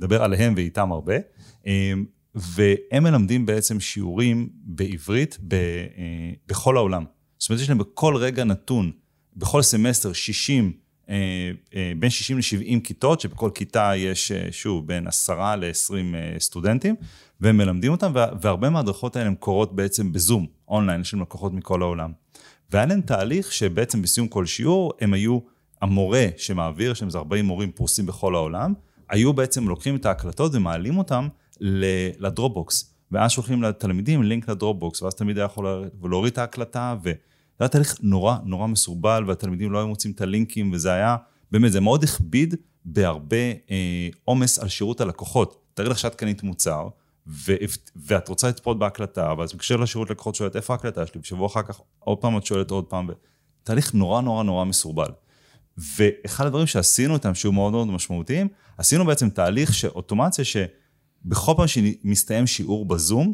נדבר 0.00 0.22
עליהם 0.22 0.54
ואיתם 0.56 0.92
הרבה. 0.92 1.14
אה, 1.66 1.92
והם 2.34 3.02
מלמדים 3.02 3.46
בעצם 3.46 3.80
שיעורים 3.80 4.48
בעברית 4.64 5.38
ב, 5.48 5.56
בכל 6.48 6.76
העולם. 6.76 7.04
זאת 7.38 7.50
אומרת, 7.50 7.62
יש 7.62 7.68
להם 7.68 7.78
בכל 7.78 8.16
רגע 8.16 8.44
נתון, 8.44 8.92
בכל 9.36 9.62
סמסטר 9.62 10.12
60, 10.12 10.64
אה, 10.64 10.70
אה, 10.70 10.83
בין 11.98 12.10
60 12.10 12.36
ל-70 12.38 12.80
כיתות, 12.84 13.20
שבכל 13.20 13.50
כיתה 13.54 13.92
יש, 13.96 14.32
אה, 14.32 14.48
שוב, 14.50 14.86
בין 14.86 15.06
10 15.06 15.56
ל-20 15.56 15.92
אה, 16.14 16.36
סטודנטים, 16.40 16.94
והם 17.40 17.56
מלמדים 17.56 17.92
אותם, 17.92 18.10
וה- 18.14 18.28
והרבה 18.40 18.70
מההדרכות 18.70 19.16
האלה 19.16 19.28
הן 19.28 19.34
קורות 19.34 19.76
בעצם 19.76 20.12
בזום, 20.12 20.46
אונליין, 20.68 21.00
יש 21.00 21.14
להם 21.14 21.22
לקוחות 21.22 21.52
מכל 21.52 21.82
העולם. 21.82 22.12
והיה 22.70 22.86
להם 22.86 23.00
תהליך 23.00 23.52
שבעצם 23.52 24.02
בסיום 24.02 24.28
כל 24.28 24.46
שיעור, 24.46 24.92
הם 25.00 25.12
היו, 25.14 25.38
המורה 25.82 26.26
שמעביר, 26.36 26.90
יש 26.92 27.00
להם 27.02 27.08
איזה 27.08 27.18
40 27.18 27.44
מורים 27.44 27.72
פרוסים 27.72 28.06
בכל 28.06 28.34
העולם, 28.34 28.74
היו 29.10 29.32
בעצם 29.32 29.68
לוקחים 29.68 29.96
את 29.96 30.06
ההקלטות 30.06 30.54
ומעלים 30.54 30.98
אותם 30.98 31.28
ל 32.18 32.26
Dropbox. 32.26 32.90
ואז 33.12 33.30
שולחים 33.30 33.62
לתלמידים 33.62 34.22
לינק 34.22 34.48
ל 34.48 34.54
Dropbox, 34.54 35.02
ואז 35.02 35.14
תלמיד 35.14 35.38
היה 35.38 35.44
יכול 35.44 35.68
לה- 35.68 35.80
להוריד 36.08 36.32
את 36.32 36.38
ההקלטה, 36.38 36.94
וזה 37.56 37.64
היה 37.64 37.68
תהליך 37.68 37.96
נורא 38.02 38.36
נורא 38.44 38.66
מסורבל, 38.66 39.24
והתלמידים 39.26 39.72
לא 39.72 39.78
היו 39.78 39.88
מוצאים 39.88 40.12
את 40.12 40.20
הלינקים, 40.20 40.72
וזה 40.72 40.92
היה, 40.92 41.16
באמת, 41.50 41.72
זה 41.72 41.80
מאוד 41.80 42.04
הכביד 42.04 42.54
בהרבה 42.84 43.36
אה, 43.70 44.08
עומס 44.24 44.58
על 44.58 44.68
שירות 44.68 45.00
הלקוחות. 45.00 45.60
תארי 45.74 45.88
לך 45.88 45.98
שאת 45.98 46.14
קנית 46.14 46.42
מוצר, 46.42 46.88
ו- 47.26 47.54
ואת 47.96 48.28
רוצה 48.28 48.48
לצפות 48.48 48.78
בהקלטה, 48.78 49.34
ואז 49.38 49.54
מקשר 49.54 49.76
לשירות 49.76 50.10
לקוחות 50.10 50.34
שואלת 50.34 50.56
איפה 50.56 50.72
ההקלטה 50.72 51.06
שלי, 51.06 51.20
ושבוע 51.20 51.46
אחר 51.46 51.62
כך 51.62 51.80
עוד 51.98 52.18
פעם 52.18 52.38
את 52.38 52.46
שואלת 52.46 52.70
עוד 52.70 52.84
פעם, 52.84 53.08
תהליך 53.62 53.94
נורא 53.94 54.20
נורא 54.20 54.42
נורא 54.42 54.64
מסורבל. 54.64 55.08
ואחד 55.78 56.46
הדברים 56.46 56.66
שעשינו 56.66 57.14
איתם, 57.14 57.34
שהיו 57.34 57.52
מאוד 57.52 57.72
מאוד 57.72 57.88
משמעותיים, 57.88 58.48
עשינו 58.78 59.04
בעצם 59.04 59.30
תהליך 59.30 59.74
שאוטומציה 59.74 60.44
שבכל 60.44 61.52
פעם 61.56 61.66
שמסתיים 61.66 62.46
שיעור 62.46 62.86
בזום, 62.86 63.32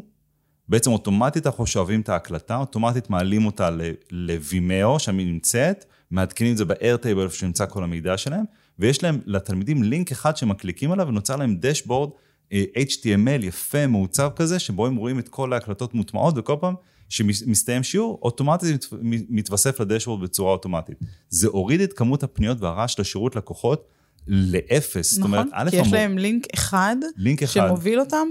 בעצם 0.71 0.91
אוטומטית 0.91 1.47
אנחנו 1.47 1.67
שואבים 1.67 2.01
את 2.01 2.09
ההקלטה, 2.09 2.57
אוטומטית 2.57 3.09
מעלים 3.09 3.45
אותה 3.45 3.69
לווימאו, 4.11 4.99
שם 4.99 5.17
היא 5.17 5.27
נמצאת, 5.27 5.85
מעדכנים 6.11 6.51
את 6.51 6.57
זה 6.57 6.65
ב-Airtable, 6.65 7.21
איפה 7.23 7.35
שנמצא 7.35 7.65
כל 7.65 7.83
המידע 7.83 8.17
שלהם, 8.17 8.43
ויש 8.79 9.03
להם 9.03 9.19
לתלמידים 9.25 9.83
לינק 9.83 10.11
אחד 10.11 10.37
שמקליקים 10.37 10.91
עליו, 10.91 11.07
ונוצר 11.07 11.35
להם 11.35 11.55
דשבורד 11.59 12.09
אה, 12.53 12.63
HTML 12.77 13.45
יפה, 13.45 13.87
מעוצב 13.87 14.29
כזה, 14.35 14.59
שבו 14.59 14.87
הם 14.87 14.95
רואים 14.95 15.19
את 15.19 15.29
כל 15.29 15.53
ההקלטות 15.53 15.93
מוטמעות, 15.93 16.33
וכל 16.37 16.55
פעם 16.59 16.73
שמסתיים 17.09 17.83
שיעור, 17.83 18.19
אוטומטית 18.21 18.87
מת- 19.01 19.25
מתווסף 19.29 19.79
לדשבורד 19.79 20.21
בצורה 20.21 20.51
אוטומטית. 20.51 20.99
זה 21.29 21.47
הוריד 21.47 21.81
את 21.81 21.93
כמות 21.93 22.23
הפניות 22.23 22.61
והרעש 22.61 22.99
לשירות 22.99 23.35
לקוחות 23.35 23.87
לאפס. 24.27 25.13
זאת 25.13 25.23
אומרת, 25.23 25.45
נכון? 25.45 25.59
א', 25.67 25.69
כי 25.69 25.75
יש 25.75 25.93
להם 25.93 26.17
לינק 26.17 26.47
אחד, 26.53 26.95
לינק 27.17 27.43
אחד. 27.43 27.67
שמוביל 27.67 27.99
אותם, 27.99 28.27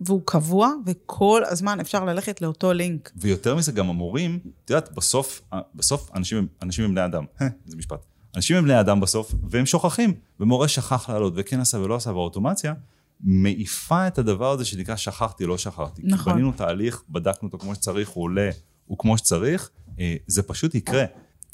והוא 0.00 0.22
קבוע, 0.24 0.72
וכל 0.86 1.42
הזמן 1.46 1.80
אפשר 1.80 2.04
ללכת 2.04 2.42
לאותו 2.42 2.72
לינק. 2.72 3.12
ויותר 3.16 3.56
מזה, 3.56 3.72
גם 3.72 3.88
המורים, 3.88 4.38
את 4.64 4.70
יודעת, 4.70 4.94
בסוף, 4.94 5.42
בסוף 5.74 6.10
אנשים, 6.14 6.46
אנשים 6.62 6.84
הם 6.84 6.90
בני 6.90 7.04
אדם. 7.04 7.24
זה 7.66 7.76
משפט. 7.76 8.04
אנשים 8.36 8.56
הם 8.56 8.64
בני 8.64 8.80
אדם 8.80 9.00
בסוף, 9.00 9.34
והם 9.50 9.66
שוכחים. 9.66 10.14
ומורה 10.40 10.68
שכח 10.68 11.10
לעלות, 11.10 11.32
וכן 11.36 11.60
עשה 11.60 11.78
ולא 11.78 11.94
עשה, 11.96 12.10
והאוטומציה 12.10 12.74
מעיפה 13.20 14.06
את 14.06 14.18
הדבר 14.18 14.50
הזה 14.50 14.64
שנקרא 14.64 14.96
שכחתי, 14.96 15.46
לא 15.46 15.58
שכחתי. 15.58 16.02
נכון. 16.04 16.32
בנינו 16.32 16.52
תהליך, 16.52 17.02
בדקנו 17.08 17.48
אותו 17.48 17.58
כמו 17.58 17.74
שצריך, 17.74 18.08
הוא 18.08 18.24
עולה, 18.24 18.50
הוא 18.86 18.98
כמו 18.98 19.18
שצריך, 19.18 19.70
אה, 20.00 20.16
זה 20.26 20.42
פשוט 20.42 20.74
יקרה. 20.74 21.04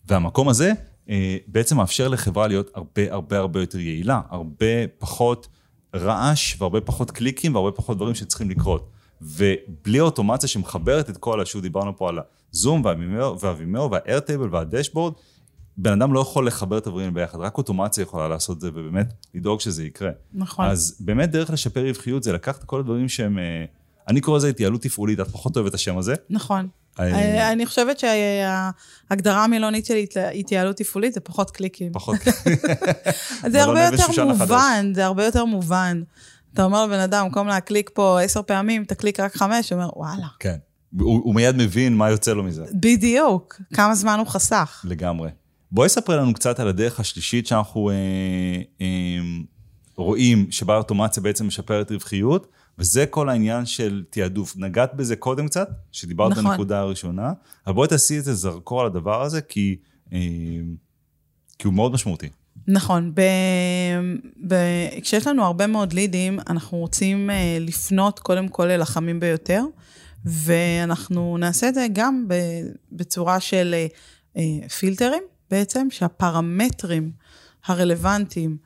והמקום 0.06 0.48
הזה 0.48 0.72
אה, 1.08 1.36
בעצם 1.46 1.76
מאפשר 1.76 2.08
לחברה 2.08 2.46
להיות 2.46 2.70
הרבה 2.74 3.12
הרבה 3.12 3.38
הרבה 3.38 3.60
יותר 3.60 3.78
יעילה, 3.78 4.20
הרבה 4.28 4.66
פחות 4.98 5.48
רעש 5.94 6.56
והרבה 6.60 6.80
פחות 6.80 7.10
קליקים 7.10 7.54
והרבה 7.54 7.70
פחות 7.70 7.96
דברים 7.96 8.14
שצריכים 8.14 8.50
לקרות. 8.50 8.90
ובלי 9.22 9.98
האוטומציה 9.98 10.48
שמחברת 10.48 11.10
את 11.10 11.16
כל, 11.16 11.44
שוב 11.44 11.62
דיברנו 11.62 11.96
פה 11.96 12.08
על 12.08 12.18
הזום 12.54 12.82
והווימאו 13.40 13.90
והאיירטייבל 13.90 14.48
והדשבורד, 14.50 15.12
בן 15.76 15.92
אדם 15.92 16.12
לא 16.12 16.20
יכול 16.20 16.46
לחבר 16.46 16.78
את 16.78 16.86
הדברים 16.86 17.14
ביחד, 17.14 17.38
רק 17.38 17.58
אוטומציה 17.58 18.02
יכולה 18.02 18.28
לעשות 18.28 18.56
את 18.56 18.60
זה 18.60 18.68
ובאמת 18.74 19.12
לדאוג 19.34 19.60
שזה 19.60 19.84
יקרה. 19.84 20.10
נכון. 20.32 20.66
אז 20.66 20.96
באמת 21.00 21.30
דרך 21.30 21.50
לשפר 21.50 21.82
רווחיות 21.82 22.22
זה 22.22 22.32
לקחת 22.32 22.64
כל 22.64 22.80
הדברים 22.80 23.08
שהם, 23.08 23.38
אה, 23.38 23.64
אני 24.08 24.20
קורא 24.20 24.36
לזה 24.36 24.48
התייעלות 24.48 24.82
תפעולית, 24.82 25.20
את 25.20 25.28
פחות 25.28 25.56
אוהבת 25.56 25.70
את 25.70 25.74
השם 25.74 25.98
הזה. 25.98 26.14
נכון. 26.30 26.68
אה, 27.00 27.12
אה, 27.14 27.52
אני 27.52 27.66
חושבת 27.66 27.98
שההגדרה 27.98 29.44
המילונית 29.44 29.86
של 29.86 29.94
הת- 29.96 30.16
התייעלות 30.34 30.76
תפעולית 30.76 31.14
זה 31.14 31.20
פחות 31.20 31.50
קליקים. 31.50 31.92
פחות, 31.92 32.16
זה 33.52 33.62
הרבה 33.62 33.84
יותר. 33.84 34.24
מובן, 34.24 34.92
זה 34.94 35.04
הרבה 35.04 35.24
יותר 35.24 35.44
מובן. 35.44 36.02
אתה 36.54 36.64
אומר 36.64 36.86
לבן 36.86 36.98
אדם, 37.00 37.24
במקום 37.24 37.48
להקליק 37.48 37.90
פה 37.94 38.20
עשר 38.20 38.42
פעמים, 38.42 38.84
תקליק 38.84 39.20
רק 39.20 39.36
חמש, 39.36 39.72
הוא 39.72 39.80
אומר, 39.80 39.90
וואלה. 39.96 40.26
כן. 40.38 40.56
הוא, 41.00 41.20
הוא 41.24 41.34
מיד 41.34 41.56
מבין 41.56 41.96
מה 41.96 42.10
יוצא 42.10 42.32
לו 42.32 42.42
מזה. 42.42 42.64
בדיוק, 42.74 43.60
כמה 43.74 43.94
זמן 43.94 44.18
הוא 44.18 44.26
חסך. 44.26 44.84
לגמרי. 44.88 45.30
בואי 45.72 45.88
ספרי 45.88 46.16
לנו 46.16 46.34
קצת 46.34 46.60
על 46.60 46.68
הדרך 46.68 47.00
השלישית 47.00 47.46
שאנחנו 47.46 47.90
אה, 47.90 47.94
אה, 48.80 48.86
רואים 49.96 50.46
שבה 50.50 50.74
האוטומציה 50.74 51.22
בעצם 51.22 51.46
משפרת 51.46 51.90
רווחיות, 51.92 52.46
וזה 52.78 53.06
כל 53.06 53.28
העניין 53.28 53.66
של 53.66 54.04
תעדוף. 54.10 54.56
נגעת 54.56 54.94
בזה 54.94 55.16
קודם 55.16 55.48
קצת, 55.48 55.68
שדיברת 55.92 56.32
נכון. 56.32 56.44
בנקודה 56.44 56.80
הראשונה, 56.80 57.32
אבל 57.66 57.74
בואי 57.74 57.88
תעשי 57.88 58.16
איזה 58.16 58.34
זרקור 58.34 58.80
על 58.80 58.86
הדבר 58.86 59.22
הזה, 59.22 59.40
כי, 59.40 59.76
אה, 60.12 60.18
כי 61.58 61.66
הוא 61.66 61.74
מאוד 61.74 61.92
משמעותי. 61.92 62.28
נכון, 62.68 63.14
ב... 63.14 63.20
ב... 64.48 64.54
כשיש 65.02 65.26
לנו 65.26 65.44
הרבה 65.44 65.66
מאוד 65.66 65.92
לידים, 65.92 66.38
אנחנו 66.48 66.78
רוצים 66.78 67.30
אה, 67.30 67.58
לפנות 67.60 68.18
קודם 68.18 68.48
כל 68.48 68.70
אל 68.70 68.82
החמים 68.82 69.20
ביותר, 69.20 69.64
ואנחנו 70.24 71.36
נעשה 71.38 71.68
את 71.68 71.74
זה 71.74 71.86
גם 71.92 72.24
ב... 72.28 72.34
בצורה 72.92 73.40
של 73.40 73.74
אה, 74.36 74.68
פילטרים, 74.78 75.22
בעצם, 75.50 75.86
שהפרמטרים 75.90 77.10
הרלוונטיים, 77.66 78.56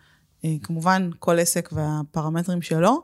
אה, 0.44 0.54
כמובן 0.62 1.10
כל 1.18 1.38
עסק 1.38 1.68
והפרמטרים 1.72 2.62
שלו, 2.62 3.02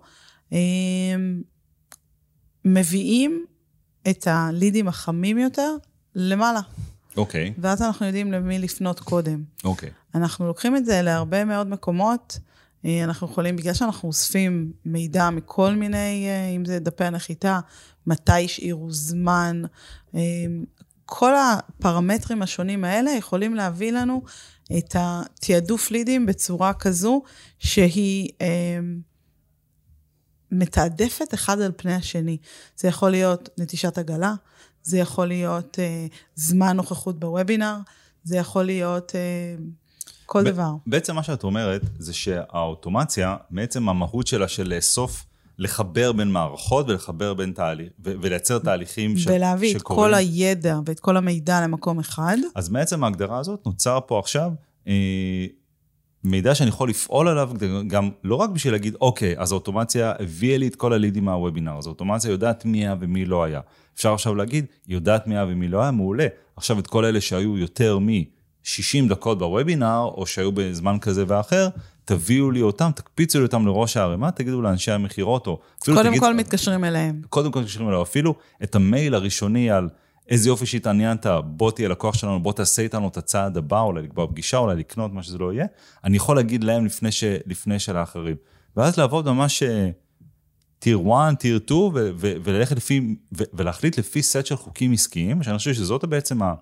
מביאים 2.64 3.44
את 4.10 4.26
הלידים 4.26 4.88
החמים 4.88 5.38
יותר 5.38 5.76
למעלה, 6.14 6.60
אוקיי, 7.16 7.54
ואז 7.58 7.82
אנחנו 7.82 8.06
יודעים 8.06 8.32
למי 8.32 8.58
לפנות 8.58 9.00
קודם. 9.00 9.42
אוקיי. 9.64 9.90
אנחנו 10.14 10.46
לוקחים 10.46 10.76
את 10.76 10.84
זה 10.84 11.02
להרבה 11.02 11.44
מאוד 11.44 11.66
מקומות. 11.66 12.38
אה, 12.84 13.04
אנחנו 13.04 13.26
יכולים, 13.26 13.56
בגלל 13.56 13.74
שאנחנו 13.74 14.08
אוספים 14.08 14.72
מידע 14.84 15.30
מכל 15.30 15.74
מיני, 15.74 16.26
אה, 16.28 16.48
אם 16.56 16.64
זה 16.64 16.78
דפי 16.78 17.04
הנחיתה, 17.04 17.60
מתי 18.06 18.44
השאירו 18.44 18.92
זמן, 18.92 19.62
אה, 20.14 20.20
כל 21.06 21.32
הפרמטרים 21.36 22.42
השונים 22.42 22.84
האלה 22.84 23.10
יכולים 23.10 23.54
להביא 23.54 23.92
לנו 23.92 24.22
את 24.78 24.96
התעדוף 24.98 25.90
לידים 25.90 26.26
בצורה 26.26 26.74
כזו 26.74 27.22
שהיא 27.58 28.28
מתעדפת 30.52 31.34
אחד 31.34 31.60
על 31.60 31.72
פני 31.76 31.94
השני. 31.94 32.36
זה 32.76 32.88
יכול 32.88 33.10
להיות 33.10 33.48
נטישת 33.58 33.98
עגלה, 33.98 34.34
זה 34.82 34.98
יכול 34.98 35.26
להיות 35.26 35.78
אה, 35.78 36.06
זמן 36.34 36.76
נוכחות 36.76 37.20
בוובינר, 37.20 37.76
זה 38.24 38.36
יכול 38.36 38.64
להיות 38.64 39.12
אה, 39.14 39.20
כל 40.26 40.44
ב- 40.44 40.48
דבר. 40.48 40.70
בעצם 40.86 41.14
מה 41.14 41.22
שאת 41.22 41.44
אומרת, 41.44 41.82
זה 41.98 42.14
שהאוטומציה, 42.14 43.36
מעצם 43.50 43.88
המהות 43.88 44.26
שלה 44.26 44.48
של 44.48 44.74
לאסוף 44.74 45.24
לחבר 45.58 46.12
בין 46.12 46.28
מערכות 46.32 46.88
ולחבר 46.88 47.34
בין 47.34 47.52
תהליך, 47.52 47.88
ו- 48.04 48.12
ולייצר 48.22 48.58
תהליכים 48.58 49.16
ש- 49.18 49.26
ולהביא 49.26 49.74
את 49.74 49.80
שקורים. 49.80 50.02
כל 50.02 50.14
הידע 50.14 50.78
ואת 50.86 51.00
כל 51.00 51.16
המידע 51.16 51.60
למקום 51.60 51.98
אחד. 51.98 52.36
אז 52.54 52.68
מעצם 52.68 53.04
ההגדרה 53.04 53.38
הזאת 53.38 53.66
נוצר 53.66 53.98
פה 54.06 54.18
עכשיו 54.18 54.52
אה, 54.88 55.46
מידע 56.24 56.54
שאני 56.54 56.68
יכול 56.68 56.88
לפעול 56.88 57.28
עליו 57.28 57.50
גם 57.86 58.10
לא 58.24 58.34
רק 58.34 58.50
בשביל 58.50 58.72
להגיד, 58.72 58.96
אוקיי, 59.00 59.34
אז 59.38 59.52
האוטומציה 59.52 60.12
הביאה 60.20 60.58
לי 60.58 60.66
את 60.66 60.76
כל 60.76 60.92
הלידים 60.92 61.24
מהוובינר, 61.24 61.78
אז 61.78 61.86
האוטומציה 61.86 62.30
יודעת 62.30 62.64
מי 62.64 62.78
היה 62.78 62.94
ומי 63.00 63.24
לא 63.24 63.44
היה. 63.44 63.60
אפשר 63.94 64.14
עכשיו 64.14 64.34
להגיד, 64.34 64.66
יודעת 64.88 65.26
מי 65.26 65.34
היה 65.34 65.46
ומי 65.48 65.68
לא 65.68 65.82
היה, 65.82 65.90
מעולה. 65.90 66.26
עכשיו 66.56 66.78
את 66.78 66.86
כל 66.86 67.04
אלה 67.04 67.20
שהיו 67.20 67.58
יותר 67.58 67.98
מ-60 67.98 69.08
דקות 69.08 69.38
בוובינר, 69.38 70.10
או 70.14 70.26
שהיו 70.26 70.52
בזמן 70.52 70.98
כזה 71.00 71.24
ואחר, 71.28 71.68
תביאו 72.04 72.50
לי 72.50 72.62
אותם, 72.62 72.90
תקפיצו 72.94 73.38
לי 73.38 73.44
אותם 73.44 73.66
לראש 73.66 73.96
הערימה, 73.96 74.30
תגידו 74.30 74.62
לאנשי 74.62 74.92
המכירות, 74.92 75.46
או 75.46 75.60
אפילו 75.82 75.96
קודם 75.96 76.08
תגיד, 76.08 76.20
כל 76.20 76.34
מתקשרים 76.34 76.84
אליהם. 76.84 77.22
קודם 77.28 77.52
כל 77.52 77.60
מתקשרים 77.60 77.88
אליו, 77.88 78.02
אפילו 78.02 78.34
את 78.62 78.74
המייל 78.74 79.14
הראשוני 79.14 79.70
על 79.70 79.88
איזה 80.28 80.48
יופי 80.48 80.66
שהתעניינת, 80.66 81.26
בוא 81.44 81.70
תהיה 81.70 81.88
לקוח 81.88 82.14
שלנו, 82.14 82.42
בוא 82.42 82.52
תעשה 82.52 82.82
איתנו 82.82 83.08
את 83.08 83.16
הצעד 83.16 83.56
הבא, 83.56 83.80
אולי 83.80 84.02
לקבוע 84.02 84.26
פגישה, 84.26 84.56
אולי 84.56 84.76
לקנות, 84.76 85.12
מה 85.12 85.22
שזה 85.22 85.38
לא 85.38 85.52
יהיה, 85.52 85.66
אני 86.04 86.16
יכול 86.16 86.36
להגיד 86.36 86.64
להם 86.64 86.86
לפני, 86.86 87.12
ש, 87.12 87.24
לפני 87.46 87.78
של 87.78 87.96
האחרים. 87.96 88.36
ואז 88.76 88.98
לעבוד 88.98 89.30
ממש 89.30 89.62
טיר 90.78 91.00
1, 91.28 91.38
טיר 91.40 91.60
2, 91.64 91.80
ו- 91.80 92.10
ו- 92.16 92.34
וללכת 92.44 92.76
לפי, 92.76 93.16
ו- 93.38 93.44
ולהחליט 93.54 93.98
לפי 93.98 94.22
סט 94.22 94.46
של 94.46 94.56
חוקים 94.56 94.92
עסקיים, 94.92 95.42
שאני 95.42 95.58
חושב 95.58 95.74
שזאת 95.74 96.04
בעצם 96.04 96.42
ה- 96.42 96.54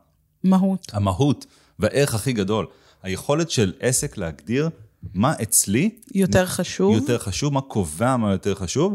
מהות. 0.44 0.86
המהות 0.92 1.46
והערך 1.78 2.14
הכי 2.14 2.32
גדול. 2.32 2.66
היכולת 3.02 3.50
של 3.50 3.72
עסק 3.80 4.16
להגדיר 4.16 4.70
מה 5.14 5.34
אצלי 5.42 5.90
יותר 6.14 6.46
חשוב. 6.46 6.94
יותר 6.94 7.18
חשוב, 7.18 7.52
מה 7.52 7.60
קובע 7.60 8.16
מה 8.16 8.32
יותר 8.32 8.54
חשוב, 8.54 8.94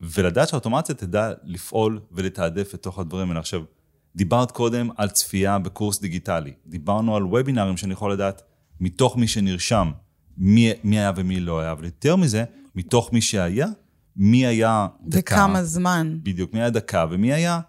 ולדעת 0.00 0.48
שהאוטומציה 0.48 0.94
תדע 0.94 1.32
לפעול 1.44 2.00
ולתעדף 2.12 2.74
לתוך 2.74 2.98
הדברים 2.98 3.28
האלה. 3.28 3.40
עכשיו, 3.40 3.62
דיברת 4.18 4.50
קודם 4.50 4.90
על 4.96 5.08
צפייה 5.08 5.58
בקורס 5.58 6.00
דיגיטלי, 6.00 6.52
דיברנו 6.66 7.16
על 7.16 7.24
וובינארים 7.24 7.76
שאני 7.76 7.92
יכול 7.92 8.12
לדעת 8.12 8.42
מתוך 8.80 9.16
מי 9.16 9.28
שנרשם, 9.28 9.90
מי, 10.38 10.72
מי 10.84 10.98
היה 10.98 11.12
ומי 11.16 11.40
לא 11.40 11.60
היה, 11.60 11.72
אבל 11.72 11.84
יותר 11.84 12.16
מזה, 12.16 12.44
מתוך 12.74 13.12
מי 13.12 13.20
שהיה, 13.20 13.66
מי 14.16 14.46
היה 14.46 14.86
דקה. 15.06 15.34
וכמה 15.34 15.64
זמן. 15.64 16.18
בדיוק, 16.22 16.54
מי 16.54 16.60
היה 16.60 16.70
דקה 16.70 17.06
ומי 17.10 17.32
היה 17.32 17.60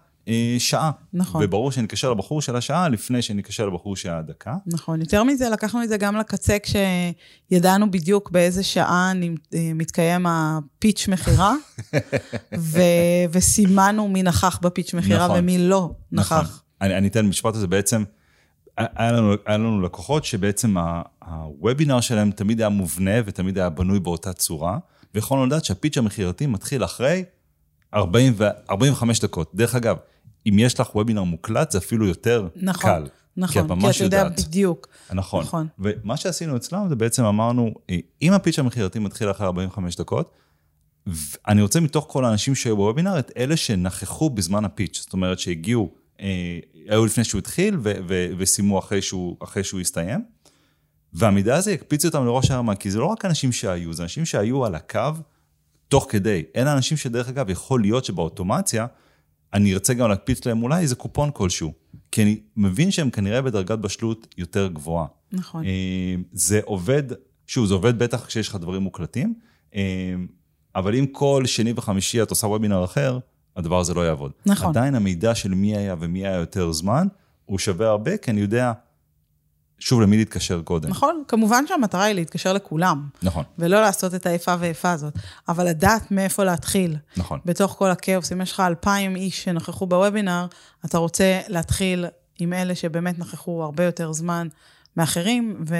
שעה. 0.58 0.90
נכון. 1.12 1.44
וברור 1.44 1.72
שאני 1.72 1.86
אקשר 1.86 2.10
לבחור 2.10 2.42
של 2.42 2.56
השעה 2.56 2.88
לפני 2.88 3.22
שאני 3.22 3.42
אקשר 3.42 3.66
לבחור 3.66 3.96
של 3.96 4.10
הדקה. 4.10 4.54
נכון. 4.66 5.00
יותר 5.00 5.24
מזה, 5.24 5.48
לקחנו 5.48 5.82
את 5.82 5.88
זה 5.88 5.96
גם 5.96 6.16
לקצה 6.16 6.56
כשידענו 6.62 7.90
בדיוק 7.90 8.30
באיזה 8.30 8.62
שעה 8.62 9.12
אה, 9.54 9.72
מתקיים 9.74 10.26
הפיץ' 10.26 11.08
מכירה, 11.08 11.54
ו- 12.58 12.80
וסימנו 13.32 14.08
מי 14.08 14.22
נכח 14.22 14.58
בפיץ' 14.62 14.94
מכירה 14.94 15.24
נכון. 15.24 15.38
ומי 15.38 15.58
לא 15.58 15.90
נכח. 16.12 16.32
נכון. 16.32 16.56
אני, 16.80 16.96
אני 16.96 17.08
אתן 17.08 17.26
משפט 17.26 17.54
הזה 17.54 17.66
בעצם, 17.66 18.04
היה 18.76 19.12
לנו, 19.12 19.32
היה 19.46 19.58
לנו 19.58 19.82
לקוחות 19.82 20.24
שבעצם 20.24 20.74
הוובינר 21.26 22.00
שלהם 22.00 22.30
תמיד 22.30 22.60
היה 22.60 22.68
מובנה 22.68 23.10
ותמיד 23.26 23.58
היה 23.58 23.70
בנוי 23.70 24.00
באותה 24.00 24.32
צורה, 24.32 24.78
ויכולנו 25.14 25.46
לדעת 25.46 25.64
שהפיץ' 25.64 25.98
המכירתי 25.98 26.46
מתחיל 26.46 26.84
אחרי 26.84 27.24
40 27.94 28.32
ו- 28.36 28.44
45 28.70 29.20
דקות. 29.20 29.50
דרך 29.54 29.74
אגב, 29.74 29.96
אם 30.46 30.58
יש 30.58 30.80
לך 30.80 30.96
וובינר 30.96 31.22
מוקלט, 31.22 31.70
זה 31.70 31.78
אפילו 31.78 32.06
יותר 32.06 32.48
נכון, 32.56 32.90
קל. 32.90 33.06
נכון, 33.36 33.52
כי 33.52 33.60
את 33.60 33.64
ממש 33.64 33.96
אתה 33.96 34.04
יודע 34.04 34.18
יודעת. 34.18 34.40
בדיוק. 34.40 34.88
נכון. 35.12 35.44
נכון. 35.44 35.66
ומה 35.78 36.16
שעשינו 36.16 36.56
אצלם 36.56 36.88
זה 36.88 36.96
בעצם 36.96 37.24
אמרנו, 37.24 37.74
אה, 37.90 37.96
אם 38.22 38.32
הפיץ' 38.32 38.58
המכירתי 38.58 38.98
מתחיל 38.98 39.30
אחרי 39.30 39.46
45 39.46 39.96
דקות, 39.96 40.34
אני 41.48 41.62
רוצה 41.62 41.80
מתוך 41.80 42.06
כל 42.08 42.24
האנשים 42.24 42.54
שהיו 42.54 42.76
בוובינר, 42.76 43.18
את 43.18 43.32
אלה 43.36 43.56
שנכחו 43.56 44.30
בזמן 44.30 44.64
הפיץ', 44.64 45.00
זאת 45.00 45.12
אומרת 45.12 45.38
שהגיעו, 45.38 45.94
אה, 46.20 46.58
היו 46.88 47.06
לפני 47.06 47.24
שהוא 47.24 47.38
התחיל 47.38 47.76
ו- 47.82 47.92
ו- 48.08 48.26
וסיימו 48.38 48.78
אחרי 48.78 49.02
שהוא, 49.02 49.36
אחרי 49.42 49.64
שהוא 49.64 49.80
הסתיים. 49.80 50.24
והמידע 51.12 51.56
הזה 51.56 51.72
יקפיץ 51.72 52.04
אותם 52.04 52.24
לראש 52.24 52.50
הרמה, 52.50 52.74
כי 52.74 52.90
זה 52.90 52.98
לא 52.98 53.04
רק 53.06 53.24
אנשים 53.24 53.52
שהיו, 53.52 53.92
זה 53.92 54.02
אנשים 54.02 54.24
שהיו 54.24 54.64
על 54.64 54.74
הקו 54.74 55.00
תוך 55.90 56.06
כדי. 56.08 56.42
אלה 56.56 56.72
אנשים 56.72 56.96
שדרך 56.96 57.28
אגב, 57.28 57.50
יכול 57.50 57.80
להיות 57.80 58.04
שבאוטומציה, 58.04 58.86
אני 59.54 59.74
ארצה 59.74 59.94
גם 59.94 60.08
להקפיץ 60.08 60.46
להם 60.46 60.62
אולי 60.62 60.82
איזה 60.82 60.94
קופון 60.94 61.30
כלשהו. 61.34 61.72
כי 62.12 62.22
אני 62.22 62.40
מבין 62.56 62.90
שהם 62.90 63.10
כנראה 63.10 63.42
בדרגת 63.42 63.78
בשלות 63.78 64.34
יותר 64.38 64.68
גבוהה. 64.68 65.06
נכון. 65.32 65.64
אה, 65.64 66.14
זה 66.32 66.60
עובד, 66.64 67.02
שוב, 67.46 67.66
זה 67.66 67.74
עובד 67.74 67.98
בטח 67.98 68.26
כשיש 68.26 68.48
לך 68.48 68.56
דברים 68.56 68.82
מוקלטים, 68.82 69.34
אה, 69.74 69.80
אבל 70.74 70.94
אם 70.94 71.06
כל 71.06 71.42
שני 71.46 71.72
וחמישי 71.76 72.22
את 72.22 72.30
עושה 72.30 72.46
וובינר 72.46 72.84
אחר, 72.84 73.18
הדבר 73.56 73.78
הזה 73.80 73.94
לא 73.94 74.06
יעבוד. 74.06 74.32
נכון. 74.46 74.68
עדיין 74.68 74.94
המידע 74.94 75.34
של 75.34 75.54
מי 75.54 75.76
היה 75.76 75.94
ומי 75.98 76.26
היה 76.26 76.36
יותר 76.36 76.72
זמן, 76.72 77.06
הוא 77.44 77.58
שווה 77.58 77.88
הרבה, 77.88 78.16
כי 78.16 78.30
אני 78.30 78.40
יודע, 78.40 78.72
שוב, 79.80 80.00
למי 80.00 80.16
להתקשר 80.16 80.62
קודם. 80.62 80.88
נכון, 80.88 81.22
כמובן 81.28 81.64
שהמטרה 81.66 82.04
היא 82.04 82.14
להתקשר 82.14 82.52
לכולם, 82.52 83.08
נכון, 83.22 83.44
ולא 83.58 83.80
לעשות 83.80 84.14
את 84.14 84.26
האיפה 84.26 84.54
ואיפה 84.58 84.90
הזאת, 84.90 85.14
אבל 85.48 85.68
לדעת 85.68 86.10
מאיפה 86.10 86.44
להתחיל. 86.44 86.96
נכון. 87.16 87.38
בתוך 87.44 87.72
כל 87.78 87.90
הכאוס, 87.90 88.32
אם 88.32 88.40
יש 88.40 88.52
לך 88.52 88.60
אלפיים 88.60 89.16
איש 89.16 89.44
שנכחו 89.44 89.86
בוובינר, 89.86 90.46
אתה 90.84 90.98
רוצה 90.98 91.40
להתחיל 91.48 92.06
עם 92.38 92.52
אלה 92.52 92.74
שבאמת 92.74 93.18
נכחו 93.18 93.62
הרבה 93.62 93.84
יותר 93.84 94.12
זמן 94.12 94.48
מאחרים, 94.96 95.64
ו- 95.68 95.76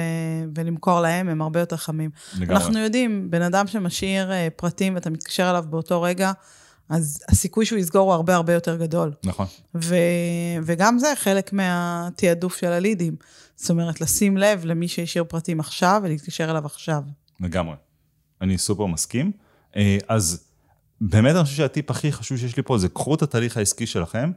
ולמכור 0.55 0.99
להם, 0.99 1.29
הם 1.29 1.41
הרבה 1.41 1.59
יותר 1.59 1.77
חמים. 1.77 2.09
לגמרי. 2.39 2.55
אנחנו 2.55 2.79
יודעים, 2.79 3.31
בן 3.31 3.41
אדם 3.41 3.67
שמשאיר 3.67 4.31
אה, 4.31 4.47
פרטים 4.55 4.95
ואתה 4.95 5.09
מתקשר 5.09 5.49
אליו 5.49 5.65
באותו 5.69 6.01
רגע, 6.01 6.31
אז 6.89 7.23
הסיכוי 7.29 7.65
שהוא 7.65 7.79
יסגור 7.79 8.01
הוא 8.01 8.13
הרבה 8.13 8.35
הרבה 8.35 8.53
יותר 8.53 8.77
גדול. 8.77 9.13
נכון. 9.23 9.45
ו- 9.75 9.95
וגם 10.63 10.99
זה 10.99 11.13
חלק 11.15 11.53
מהתעדוף 11.53 12.57
של 12.57 12.71
הלידים. 12.71 13.15
זאת 13.61 13.69
אומרת, 13.69 14.01
לשים 14.01 14.37
לב 14.37 14.65
למי 14.65 14.87
שהשאיר 14.87 15.23
פרטים 15.23 15.59
עכשיו 15.59 16.01
ולהתקשר 16.03 16.51
אליו 16.51 16.65
עכשיו. 16.65 17.03
לגמרי. 17.39 17.75
אני 18.41 18.57
סופר 18.57 18.85
מסכים. 18.85 19.31
אה, 19.75 19.97
אז 20.07 20.43
באמת 21.01 21.35
אני 21.35 21.43
חושב 21.43 21.55
שהטיפ 21.55 21.91
הכי 21.91 22.11
חשוב 22.11 22.37
שיש 22.37 22.57
לי 22.57 22.63
פה 22.63 22.77
זה 22.77 22.89
קחו 22.89 23.15
את 23.15 23.21
התהליך 23.21 23.57
העסקי 23.57 23.85
שלכם, 23.85 24.31